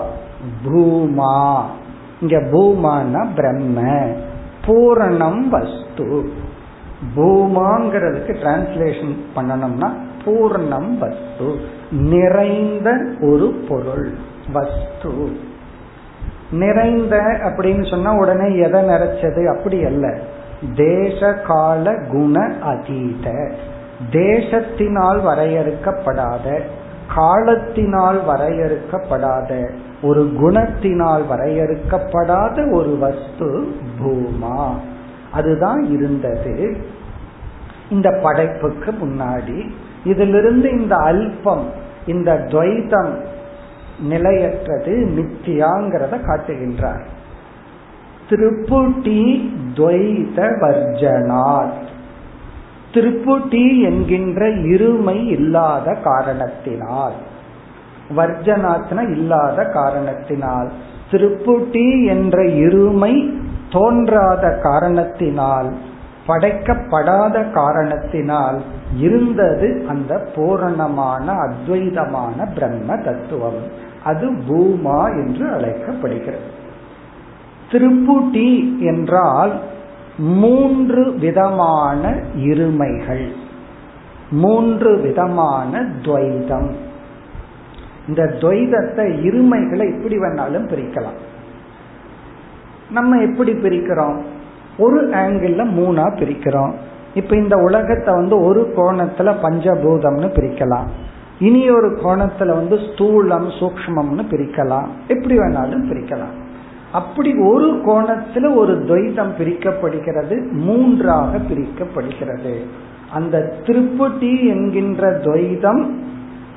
[0.65, 1.63] பூமா.
[2.21, 4.07] இங்க பூமான பிரம்ம.
[4.67, 6.33] பூரணம் வஸ்து.
[7.17, 9.91] பூமாங்கிறதுக்கு டிரான்ஸ்லேஷன் பண்ணணும்னா
[10.25, 11.55] பூர்ணம் வஸ்து.
[11.91, 14.15] நிறைந்த ஒரு பொருள்
[14.53, 15.37] வஸ்து.
[16.51, 19.59] நிறைந்த அப்படின்னு சொன்னா உடனே எதை நிறைச்சது?
[19.59, 20.19] அப்படி அல்ல.
[20.77, 23.53] தேச கால குண அதீத.
[24.11, 26.61] தேசத்தினால் வரையறுக்கப்படாத
[27.15, 29.71] காலத்தினால் வரையறுக்கப்படாத
[30.03, 34.75] ஒரு குணத்தினால் வரையறுக்கப்படாத ஒரு வஸ்து பூமா.
[35.33, 36.77] அதுதான் இருந்தது.
[37.91, 39.71] இந்த படைப்புக்கு முன்னாடி
[40.05, 41.65] இதிலிருந்து இந்த அல்பம்
[42.07, 43.15] இந்த துவைதம்
[44.01, 47.05] நிலையற்றது மித்தியாங்கிறத காட்டுகின்றார்.
[48.29, 51.85] திருப்புட்டி துவைத வர்ஜனாத்
[52.95, 57.13] திருப்புட்டி என்கின்ற இருமை இல்லாத காரணத்தினால்.
[58.17, 60.69] வர்ஜனாத்னா இல்லாத காரணத்தினால்.
[61.11, 63.39] திருப்புட்டி என்ற இருமை
[63.73, 65.73] தோன்றாத காரணத்தினால்.
[66.29, 68.63] படைக்கப்படாத காரணத்தினால்
[68.99, 73.63] இருந்தது அந்த பூரணமான அத்வைதமான பிரம்ம தத்துவம்.
[74.05, 76.56] அது பூமா என்று அழைக்கப்படுகிறது.
[77.71, 79.61] திருப்புட்டி என்றால்
[80.19, 83.29] மூன்று விதமான இருமைகள்.
[84.31, 86.71] மூன்று விதமான துவைதம்.
[88.09, 91.17] இந்த துவைதத்தை இருமைகளை எப்படி வேணாலும் பிரிக்கலாம்.
[92.91, 94.23] நம்ம எப்படி பிரிக்கிறோம்?
[94.79, 96.73] ஒரு ஆங்கிள் மூணா பிரிக்கிறோம்.
[97.15, 100.87] இப்ப இந்த உலகத்தை வந்து ஒரு கோணத்துல பஞ்சபூதம்னு பிரிக்கலாம்.
[101.39, 104.87] இனி ஒரு கோணத்துல வந்து ஸ்தூலம் சூக்மம்னு பிரிக்கலாம்.
[105.09, 106.45] எப்படி வேணாலும் பிரிக்கலாம்.
[106.93, 112.61] அப்படி ஒரு கோணத்துல ஒரு துவைதம் பிரிக்கப்படுகிறது மூன்றாக பிரிக்கப்படுகிறது.
[113.13, 115.91] அந்த திருப்புட்டி என்கின்ற துவைதம்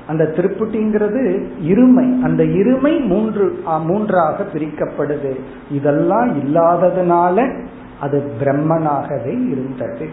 [0.08, 5.40] அந்த திருப்புட்டிங்கிறது இருமை அந்த இருமை மூன்று மூன்றாக பிரிக்கப்படுது.
[5.72, 7.66] இதெல்லாம் இல்லாததுனால
[8.00, 10.10] அது பிரம்மனாகவே இருந்தது.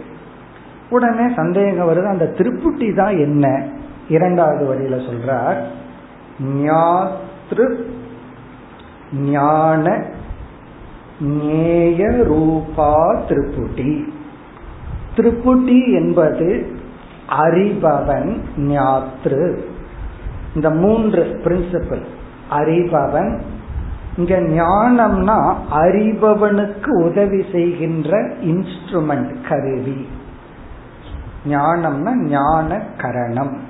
[0.90, 3.66] உடனே சந்தேகம் வருது அந்த திருப்புட்டி தான் என்ன?
[4.08, 5.56] இரண்டாவது வரியில சொல்றார்
[6.62, 7.84] ஞாத்ரு
[9.12, 10.02] ஞான
[11.20, 14.02] நேய ரூபா திருப்புட்டி.
[15.16, 16.76] திருப்புட்டி என்பது
[17.28, 19.58] அறிபவன் ஞாத்ரு.
[20.54, 22.04] இந்த மூன்று பிரின்சிபல்
[22.50, 23.40] அறிபவன்.
[24.16, 30.08] இங்க ஞானம்னா அறிபவனுக்கு உதவி செய்கின்ற இன்ஸ்ட்ருமெண்ட் கருவி.
[31.48, 33.60] ஞானம்னா ஞான கரணம்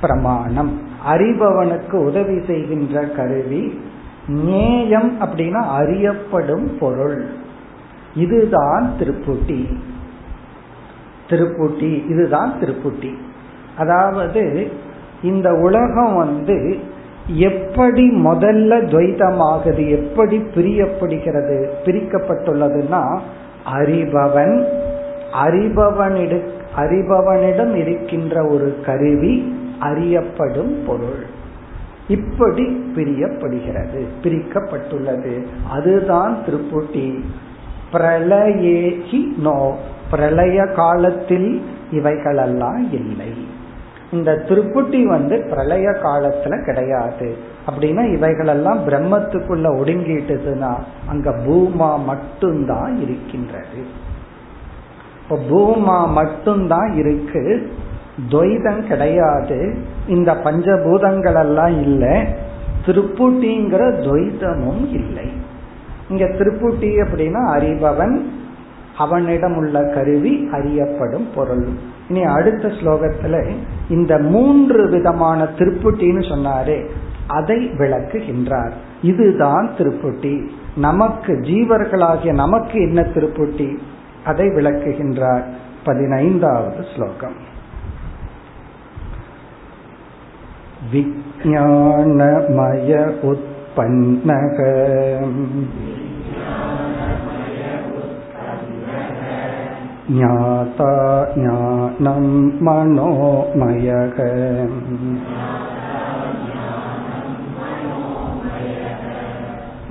[0.00, 0.80] பிரமாணம்.
[1.08, 3.80] அறிபவனுக்கு உதவி செய்கின்ற கருவி
[4.28, 7.26] நேயம் அப்படின்னா அறியப்படும் பொருள்.
[8.14, 9.74] இதுதான் திருப்புட்டி.
[11.28, 13.14] திருப்புட்டி இதுதான் திருப்புட்டி.
[13.76, 14.70] அதாவது
[15.22, 16.78] இந்த உலகம் வந்து
[17.26, 23.18] எப்படி முதல்ல துவைதமாகுது எப்படி பிரியப்படுகிறது பிரிக்கப்பட்டுள்ளதுன்னா
[23.74, 24.66] அறிபவன்
[25.44, 26.40] அறிபவனிட
[26.76, 31.36] அறிபவனிடம் இருக்கின்ற ஒரு கருவி அறியப்படும் பொருள்.
[32.08, 32.64] இப்படி
[32.96, 35.46] பிரியப்படுகிறது பிரிக்கப்பட்டுள்ளது.
[35.70, 37.20] அதுதான் திருப்புட்டி.
[37.92, 39.76] பிரளயேகி நோ
[40.10, 43.34] பிரளய காலத்தில் இவைகளெல்லாம் இல்லை.
[44.12, 47.36] இந்த திருப்புட்டி வந்து பிரளய காலத்துல கிடையாது.
[47.66, 50.74] அப்படின்னா இவைகளெல்லாம் பிரம்மத்துக்குள்ள ஒடுங்கிட்டுதுன்னா
[51.08, 54.06] அங்க பூமா மட்டும்தான் இருக்கின்றது.
[55.22, 57.72] இப்போ பூமா மட்டும்தான் இருக்கு.
[58.30, 59.76] துவைதம் கிடையாது.
[60.06, 62.24] இந்த பஞ்சபூதங்கள் எல்லாம் இல்லை.
[62.86, 65.32] திருப்புட்டிங்கிற துவைதமும் இல்லை.
[66.08, 68.22] இங்க திருப்புட்டி அப்படின்னா அறிபவன்
[68.96, 71.68] அவனிடம் உள்ள கருவி அறியப்படும் பொருள்.
[72.08, 73.50] இனி அடுத்த ஸ்லோகத்துல
[73.88, 76.88] இந்த மூன்று விதமான திருப்புட்டின்னு சொன்னாரே
[77.26, 78.72] அதை விளக்குகின்றார்.
[79.02, 80.48] இதுதான் திருப்புட்டி.
[80.76, 83.78] நமக்கு ஜீவர்களாகிய நமக்கு என்ன திருப்புட்டி?
[84.24, 85.42] அதை விளக்குகின்றார்.
[85.84, 87.47] பதினைந்தாவது ஸ்லோகம்.
[90.92, 92.92] विज्ञानमय
[93.30, 94.56] उत्पन्नः
[100.10, 100.92] ज्ञाता
[101.34, 102.24] ज्ञानं
[102.68, 104.16] मनोमयः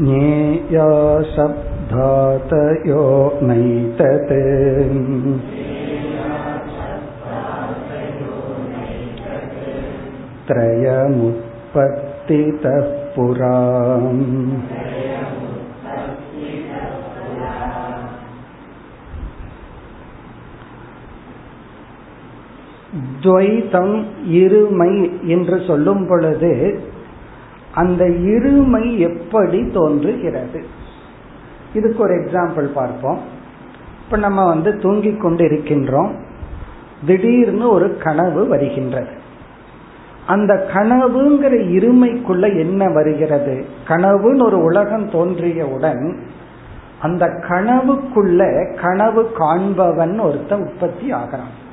[0.02, 0.90] ज्ञेया
[1.36, 3.06] शब्दातयो
[3.50, 4.34] नैतत्
[10.47, 11.43] त्रयमुत्पत्तितः
[13.15, 13.55] पुरा
[23.23, 23.95] துவைதம்
[24.39, 24.93] இருமை
[25.27, 26.51] என்று சொல்லும் பொழுது
[27.73, 30.61] அந்த இருமை எப்படி தோன்றுகிறது
[31.75, 33.21] இதுக்கு ஒரு எக்ஸாம்பிள் பார்ப்போம்
[34.05, 36.13] இப்ப நம்ம வந்து தூங்கிக் கொண்டு இருக்கின்றோம்
[37.07, 39.15] திடீர்னு ஒரு கனவு வருகின்றது
[40.28, 43.66] அந்த கனவுங்கிற இருமைக்குள்ள என்ன வருகிறது?
[43.88, 46.18] கனவுன்னு ஒரு உலகம் தோன்றியவுடன்
[47.02, 48.42] அந்த கனவுக்குள்ள
[48.82, 51.66] கனவு காண்பவன் ஒருத்தன் உற்பத்தி ஆகிறான்.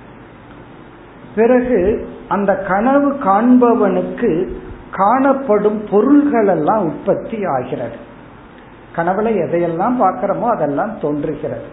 [1.34, 4.48] பிறகு அந்த கனவு காண்பவனுக்கு
[4.90, 7.96] காணப்படும் பொருள்கள் எல்லாம் உற்பத்தி ஆகிறது.
[8.96, 11.64] கனவுல எதையெல்லாம் பார்க்கிறோமோ அதெல்லாம் தோன்றுகிறது.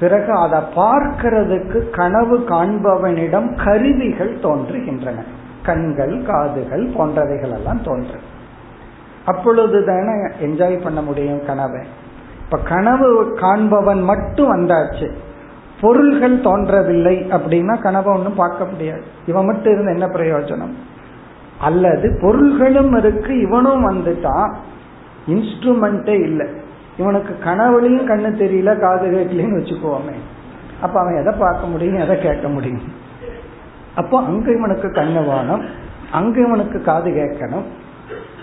[0.00, 5.22] பிறகு அதை பார்க்கிறதுக்கு கனவு காண்பவனிடம் கருவிகள் தோன்றுகின்றன.
[5.64, 8.18] கண்கள் காதுகள் போன்றவைகள் எல்லாம் தோன்று
[9.24, 11.86] அப்பொழுது தானே என்ஜாய் பண்ண முடியும் கனவை.
[12.44, 15.10] இப்ப கனவு காண்பவன் மட்டும் வந்தாச்சு.
[15.80, 19.02] பொருள்கள் தோன்றவில்லை அப்படின்னா கனவை ஒன்றும் பார்க்க முடியாது.
[19.26, 20.74] இவன் மட்டும் இருந்து என்ன பிரயோஜனம்?
[21.60, 24.52] அல்லது பொருள்களும் இருக்கு இவனும் வந்துட்டான்.
[25.26, 26.46] இன்ஸ்ட்ருமெண்டே இல்லை.
[26.96, 30.14] இவனுக்கு கனவுலையும் கண்ணு தெரியல காது கேட்கலன்னு வச்சுக்குவோமே
[30.80, 33.02] அப்ப அவன் எதை பார்க்க முடியும் எதை கேட்க முடியும்?
[33.96, 35.64] அப்போ அங்க இவனுக்கு கண்ணு வானம்
[36.12, 37.66] அங்க இவனுக்கு காது கேட்கணும்.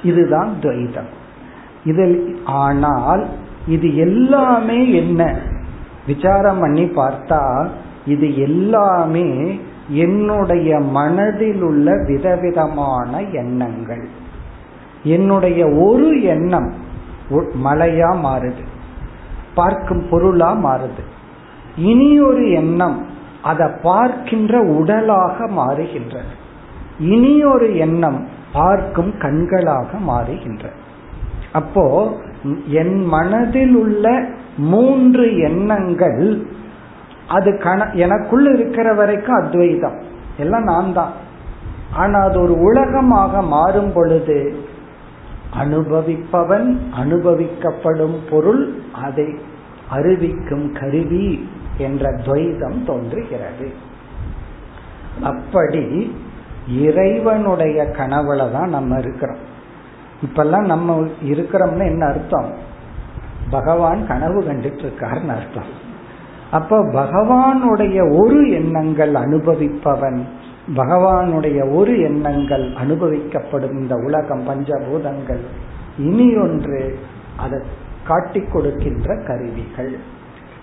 [0.04, 1.12] இதுதான் துவைதம்.
[1.86, 3.28] இதில் ஆனால்
[3.68, 5.36] இது எல்லாமே என்ன?
[6.08, 7.68] விசாரம் பண்ணி பார்த்தா
[8.06, 14.08] இது எல்லாமே என்னுடைய மனதில் உள்ள விதவிதமான எண்ணங்கள்.
[15.04, 16.74] என்னுடைய ஒரு எண்ணம்
[17.66, 18.64] மலையா மாறுது.
[19.54, 21.04] பார்க்கும் பொருளா மாறுது.
[21.76, 23.06] இனி ஒரு எண்ணம்
[23.44, 26.34] அதை பார்க்கின்ற உடலாக மாறுகின்றது.
[27.00, 28.20] இனி ஒரு எண்ணம்
[28.54, 30.78] பார்க்கும் கண்களாக மாறுகின்றது.
[31.52, 31.86] அப்போ
[32.82, 34.06] என் மனதில் உள்ள
[34.58, 36.24] மூன்று எண்ணங்கள்
[37.28, 39.98] அது கண எனக்குள் இருக்கிற வரைக்கும் அத்வைதம்.
[40.38, 41.14] எல்லாம் நான் தான்
[41.94, 44.40] ஆனா அது ஒரு உலகமாக மாறும் பொழுது
[45.60, 46.68] அனுபவிப்பவன்
[47.02, 49.28] அனுபவிக்கப்படும் பொருள் அதை
[49.90, 51.50] அறிவிக்கும் கருவி.
[51.78, 53.72] என்ற துவைதம் தோன்றுகிறது.
[55.22, 56.16] அப்படி
[56.68, 59.50] இறைவனுடைய கனவுல தான் நம்ம இருக்கிறோம்.
[60.26, 62.54] இப்பெல்லாம் நம்ம இருக்கிறோம்னு என்ன அர்த்தம்?
[63.50, 65.90] பகவான் கனவு கண்டுட்டு இருக்காருன்னு அர்த்தம்.
[66.52, 70.22] அப்ப பகவானுடைய ஒரு எண்ணங்கள் அனுபவிப்பவன்
[70.76, 75.40] பகவானுடைய ஒரு எண்ணங்கள் அனுபவிக்கப்படும் இந்த உலகம் பஞ்சபூதங்கள்
[75.98, 77.00] இனி ஒன்று
[77.38, 77.60] அதை
[78.08, 79.98] காட்டிக் கொடுக்கின்ற கருவிகள்.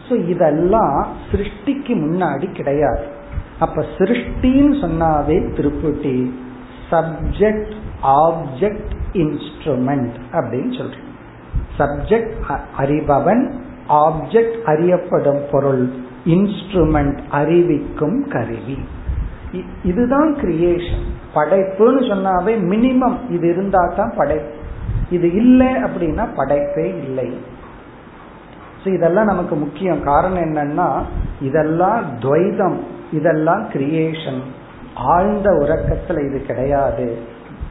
[0.09, 0.99] ஸோ இதெல்லாம்
[1.31, 3.05] சிருஷ்டிக்கு முன்னாடி கிடையாது.
[3.65, 6.17] அப்ப சிருஷ்டின்னு சொன்னாவே திருப்புட்டி
[6.93, 7.73] சப்ஜெக்ட்
[8.25, 8.93] ஆப்ஜெக்ட்
[9.23, 11.09] இன்ஸ்ட்ருமெண்ட் அப்படின்னு சொல்றோம்
[11.79, 12.35] சப்ஜெக்ட்
[12.83, 13.43] அறிபவன்
[14.05, 15.85] ஆப்ஜெக்ட் அறியப்படும் பொருள்
[16.35, 18.79] இன்ஸ்ட்ருமெண்ட் அறிவிக்கும் கருவி.
[19.91, 21.05] இதுதான் கிரியேஷன்
[21.37, 24.53] படைப்புன்னு சொன்னாவே மினிமம் இது இருந்தா தான் படைப்பு.
[25.17, 27.29] இது இல்லை அப்படின்னா படைப்பே இல்லை.
[28.85, 30.03] இதெல்லாம் நமக்கு முக்கியம்.
[30.03, 31.03] காரணம் என்னன்னா
[31.41, 32.77] இதெல்லாம் துவைதம்.
[33.13, 34.41] இதெல்லாம் கிரியேஷன்
[34.95, 37.19] ஆழ்ந்த உறக்கத்துல இது கிடையாது.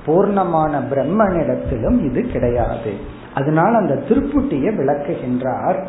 [0.05, 2.93] பூர்ணமான பிரம்மனிடத்திலும் இது கிடையாது.
[3.33, 5.85] அதனால அந்த திருப்புட்டியை விளக்குகின்றார்.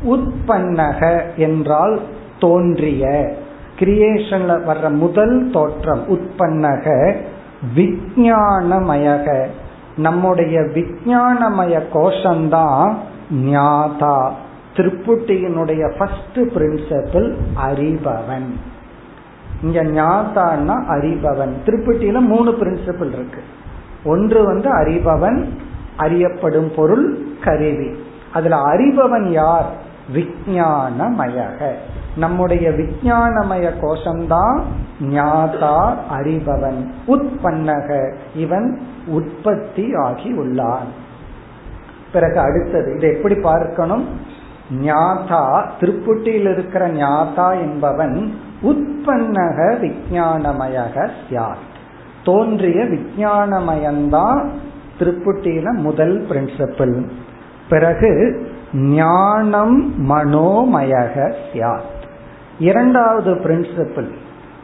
[0.05, 1.99] உற்பன்னக என்றால்
[2.39, 3.33] தோன்றிய.
[3.79, 7.15] கிரியேஷன்ல வர்ற முதல் தோற்றம் உற்பன்னக.
[7.75, 9.47] விஜயானமயக
[9.97, 12.95] நம்முடைய விஜயானமய கோஷம்தான்
[13.31, 14.31] ஞாதா.
[14.75, 17.35] திருப்புட்டியினுடைய ஃபர்ஸ்ட் பிரின்சிபிள்
[17.67, 18.53] அறிபவன்.
[19.61, 21.53] இங்க ஞாதான்னா அறிபவன்.
[21.65, 23.43] திருப்பட்டியில மூணு பிரின்சிபிள் இருக்கு.
[24.03, 25.45] ஒன்று வந்து அறிபவன்
[25.97, 27.89] அறியப்படும் பொருள் கருவி.
[28.33, 29.71] அதுல அறிபவன் யார்?
[30.13, 31.71] விஜயானமயக
[32.17, 34.59] நம்முடைய விஜயானமய கோஷம்தான்
[35.01, 40.89] ஞாதா அறிபவன் உற்பன்னக இவன் உற்பத்தி ஆகி உள்ளான்.
[42.13, 44.07] பிறகு அடுத்தது இதை எப்படி பார்க்கணும்?
[44.83, 51.63] ஞாதா திருப்புட்டியில் இருக்கிற ஞாதா என்பவன் உற்பன்னக விஜயானமயக சியார்
[52.23, 54.49] தோன்றிய விஜயானமயம்தான்
[54.99, 57.09] திருப்புட்டியில முதல் பிரின்சிபிள்
[57.69, 58.41] பிறகு
[58.73, 61.93] ஞானம் மனோமயக சியாத்
[62.59, 64.09] இரண்டாவது பிரின்சிபிள்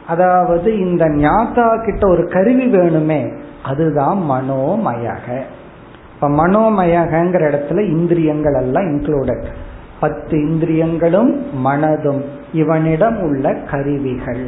[0.08, 5.40] அதாவது இந்த ஞாத்தா கிட்ட ஒரு கருவி வேணுமே அதுதான் மனோமயக.
[6.14, 9.44] இப்ப மனோமயகங்கிற இடத்துல இந்திரியங்கள் எல்லாம் இன்க்ளூடட்
[10.00, 14.46] பத்து இந்திரியங்களும் மனதும் இவனிடம் உள்ள கருவிகள்.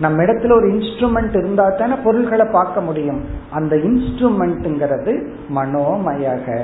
[0.00, 3.24] நம்ம இடத்துல ஒரு இன்ஸ்ட்ருமெண்ட் இருந்தா தானே பொருள்களை பார்க்க முடியும்.
[3.50, 6.58] அந்த இன்ஸ்ட்ருமெண்ட்ங்கிறது மனோமயக.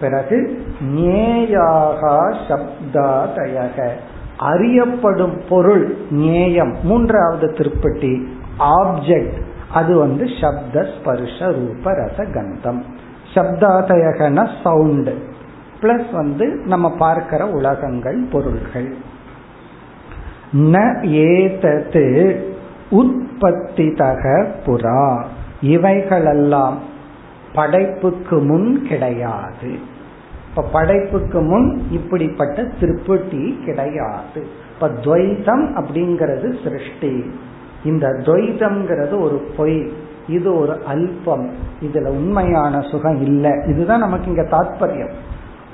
[0.00, 0.64] பிறகு
[2.48, 3.88] சப்தா தயக
[4.38, 8.26] அறியப்படும் பொருள் நேயம் மூன்றாவது திருப்பட்டி
[8.58, 12.82] ஆப்ஜெக்ட் அது வந்து சப்த ஸ்பர்ஷ ரூப ரச கந்தம்.
[13.34, 15.10] சப்தாதயகன சவுண்ட்
[15.80, 18.94] பிளஸ் வந்து நம்ம பார்க்கிற உலகங்கள் பொருள்கள்.
[20.52, 22.36] ந ஏதத்து
[22.90, 25.24] உற்பத்திதக புறா.
[25.60, 26.78] இவைகளெல்லாம்
[27.54, 29.78] படைப்புக்கு முன் கிடையாது.
[30.58, 34.46] இப்ப படைப்புக்கு முன் இப்படிப்பட்ட திருப்பட்டி கிடையாது.
[34.74, 37.30] இப்ப துவைதம் அப்படிங்கிறது சிருஷ்டி.
[37.84, 39.92] இந்த துவைதம்ங்கிறது ஒரு பொய்.
[40.28, 41.50] இது ஒரு அல்பம்.
[41.80, 43.50] இதுல உண்மையான சுகம் இல்லை.
[43.66, 45.10] இதுதான் நமக்கு இங்க தாத்பரியம்.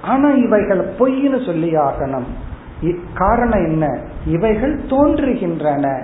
[0.02, 2.26] ஆனா இவைகள் பொய்ன்னு சொல்லி ஆகணும்.
[3.14, 3.98] காரணம் என்ன?
[4.26, 6.02] இவைகள் தோன்றுகின்றன.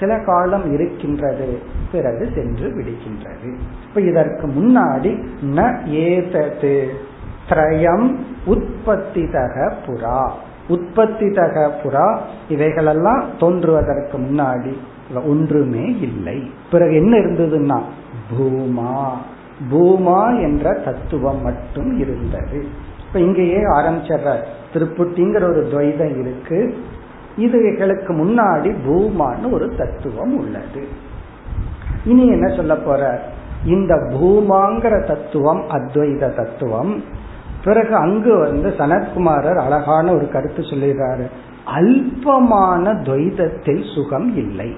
[0.00, 1.58] சில காலம் இருக்கின்றது.
[1.92, 3.56] பிறகு சென்று விடுகின்றது.
[3.88, 5.24] இப்ப இதற்கு முன்னாடி
[5.54, 7.10] ந ஏதது.
[7.52, 10.30] திரயம் உற்பத்தி தக புறா.
[10.68, 14.72] உற்பத்தி தக புறா இவைகளெல்லாம் தோன்றுவதற்கு முன்னாடி
[15.26, 16.50] ஒன்றுமே இல்லை.
[16.70, 17.80] பிறகு என்ன இருந்ததுன்னா
[18.36, 19.10] பூமா.
[19.70, 22.66] பூமா என்ற தத்துவம் மட்டும் இருந்தது.
[23.06, 26.76] இப்ப இங்கேயே ஆரம்பிச்சிடுற திருப்புட்டிங்கிற ஒரு துவைதம் இருக்கு.
[27.38, 30.88] இதுகளுக்கு முன்னாடி பூமான்னு ஒரு தத்துவம் உள்ளது.
[32.04, 33.22] இனி என்ன சொல்ல போற
[33.66, 37.04] இந்த பூமாங்கிற தத்துவம் அத்வைத தத்துவம்
[37.64, 41.26] பிறகு அங்கு வந்து சனத்குமாரர் அழகான ஒரு கருத்து சொல்லிடுறாரு.
[41.66, 44.76] அல்பமான துவைதத்தில் சுகம் இல்லை.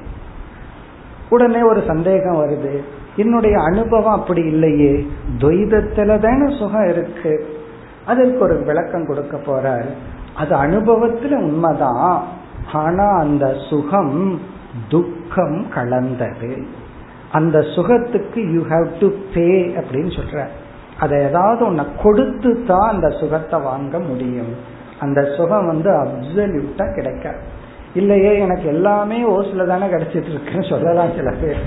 [1.30, 2.78] உடனே ஒரு சந்தேகம் வருது.
[3.16, 5.06] என்னுடைய அனுபவம் அப்படி இல்லையே.
[5.38, 7.46] துவைதத்துல தானே சுகம் இருக்கு.
[8.06, 9.86] அதற்கு ஒரு விளக்கம் கொடுக்க போறார்.
[10.36, 12.24] அது அனுபவத்துல உண்மைதான்.
[12.72, 14.40] ஆனா அந்த சுகம்
[14.88, 16.66] துக்கம் கலந்தது.
[17.32, 20.46] அந்த சுகத்துக்கு யூ ஹாவ் டு பே அப்படின்னு சொல்ற
[21.02, 24.52] அதை ஏதாவது ஒன்ன கொடுத்து தான் அந்த சுகத்தை வாங்க முடியும்.
[25.04, 27.42] அந்த சுகம் வந்து அப்சல்யூட்டா கிடைக்காது
[27.94, 31.60] இல்லையே எனக்கு எல்லாமே ஓசில தானே கிடைச்சிட்டு இருக்குன்னு சொல்லலாம் சில பேர்.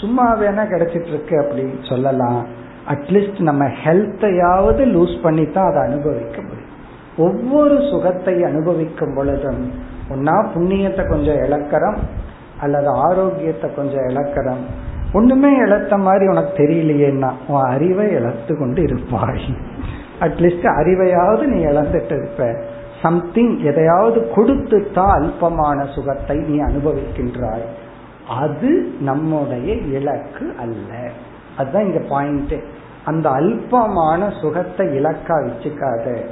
[0.00, 2.40] சும்மா வேணா கிடைச்சிட்டு இருக்கு அப்படின்னு சொல்லலாம்.
[2.88, 6.74] அட்லீஸ்ட் நம்ம ஹெல்த்தையாவது லூஸ் பண்ணி தான் அதை அனுபவிக்க முடியும்.
[7.16, 9.62] ஒவ்வொரு சுகத்தை அனுபவிக்கும் பொழுதும்
[10.12, 11.98] ஒன்னா புண்ணியத்தை கொஞ்சம் இழக்கிறோம்
[12.60, 14.62] அல்லது ஆரோக்கியத்தை கொஞ்சம் இழக்கிறோம்
[15.12, 19.56] ஒண்ணுமே இழத்த மாதிரி உனக்கு தெரியலையேன்னா உன் அறிவை இழத்து கொண்டு இருப்பாய்.
[20.20, 22.56] அட்லீஸ்ட் அறிவையாவது நீ இழந்துட்டு இருப்ப.
[23.02, 27.66] சம்திங் எதையாவது கொடுத்து தான் அல்பமான சுகத்தை நீ அனுபவிக்கின்றாய்.
[28.28, 31.10] அது நம்முடைய இலக்கு அல்ல.
[31.58, 32.54] அதுதான் இங்க பாயிண்ட்
[33.04, 36.24] அந்த அல்பமான சுகத்தை இலக்கா வச்சுக்காத.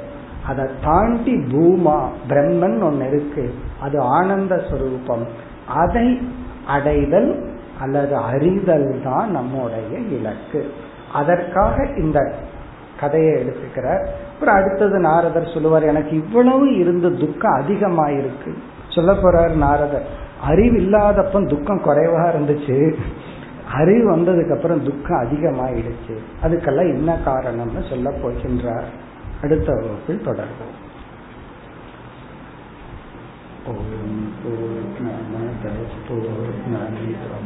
[0.47, 3.53] அதை தாண்டி பூமா பிரம்மன் ஒன்னு இருக்கு.
[3.81, 5.25] அது ஆனந்த சுரூபம்.
[5.67, 6.21] அதை
[6.67, 10.73] அடைதல் அல்லது அறிதல் தான் நம்முடைய இலக்கு.
[11.13, 12.33] அதற்காக இந்த
[12.99, 14.05] கதையை எடுத்துக்கிறார்.
[14.05, 18.53] அப்புறம் அடுத்தது நாரதர் சொல்லுவார் எனக்கு இவ்வளவு இருந்து துக்கம் அதிகமாயிருக்கு.
[18.89, 20.05] சொல்ல போறார் நாரதர்.
[20.41, 22.95] அறிவு இல்லாதப்ப துக்கம் குறைவா இருந்துச்சு.
[23.73, 26.17] அறிவு வந்ததுக்கு அப்புறம் துக்கம் அதிகமாயிடுச்சு.
[26.43, 28.89] அதுக்கெல்லாம் என்ன காரணம்னு சொல்ல போகின்றார்
[29.43, 30.77] அடுத்த வகுப்பில் தொடர்போம்
[33.67, 35.69] ஓம் பூர்ணமத
[36.07, 37.38] பூர்ணமிதம்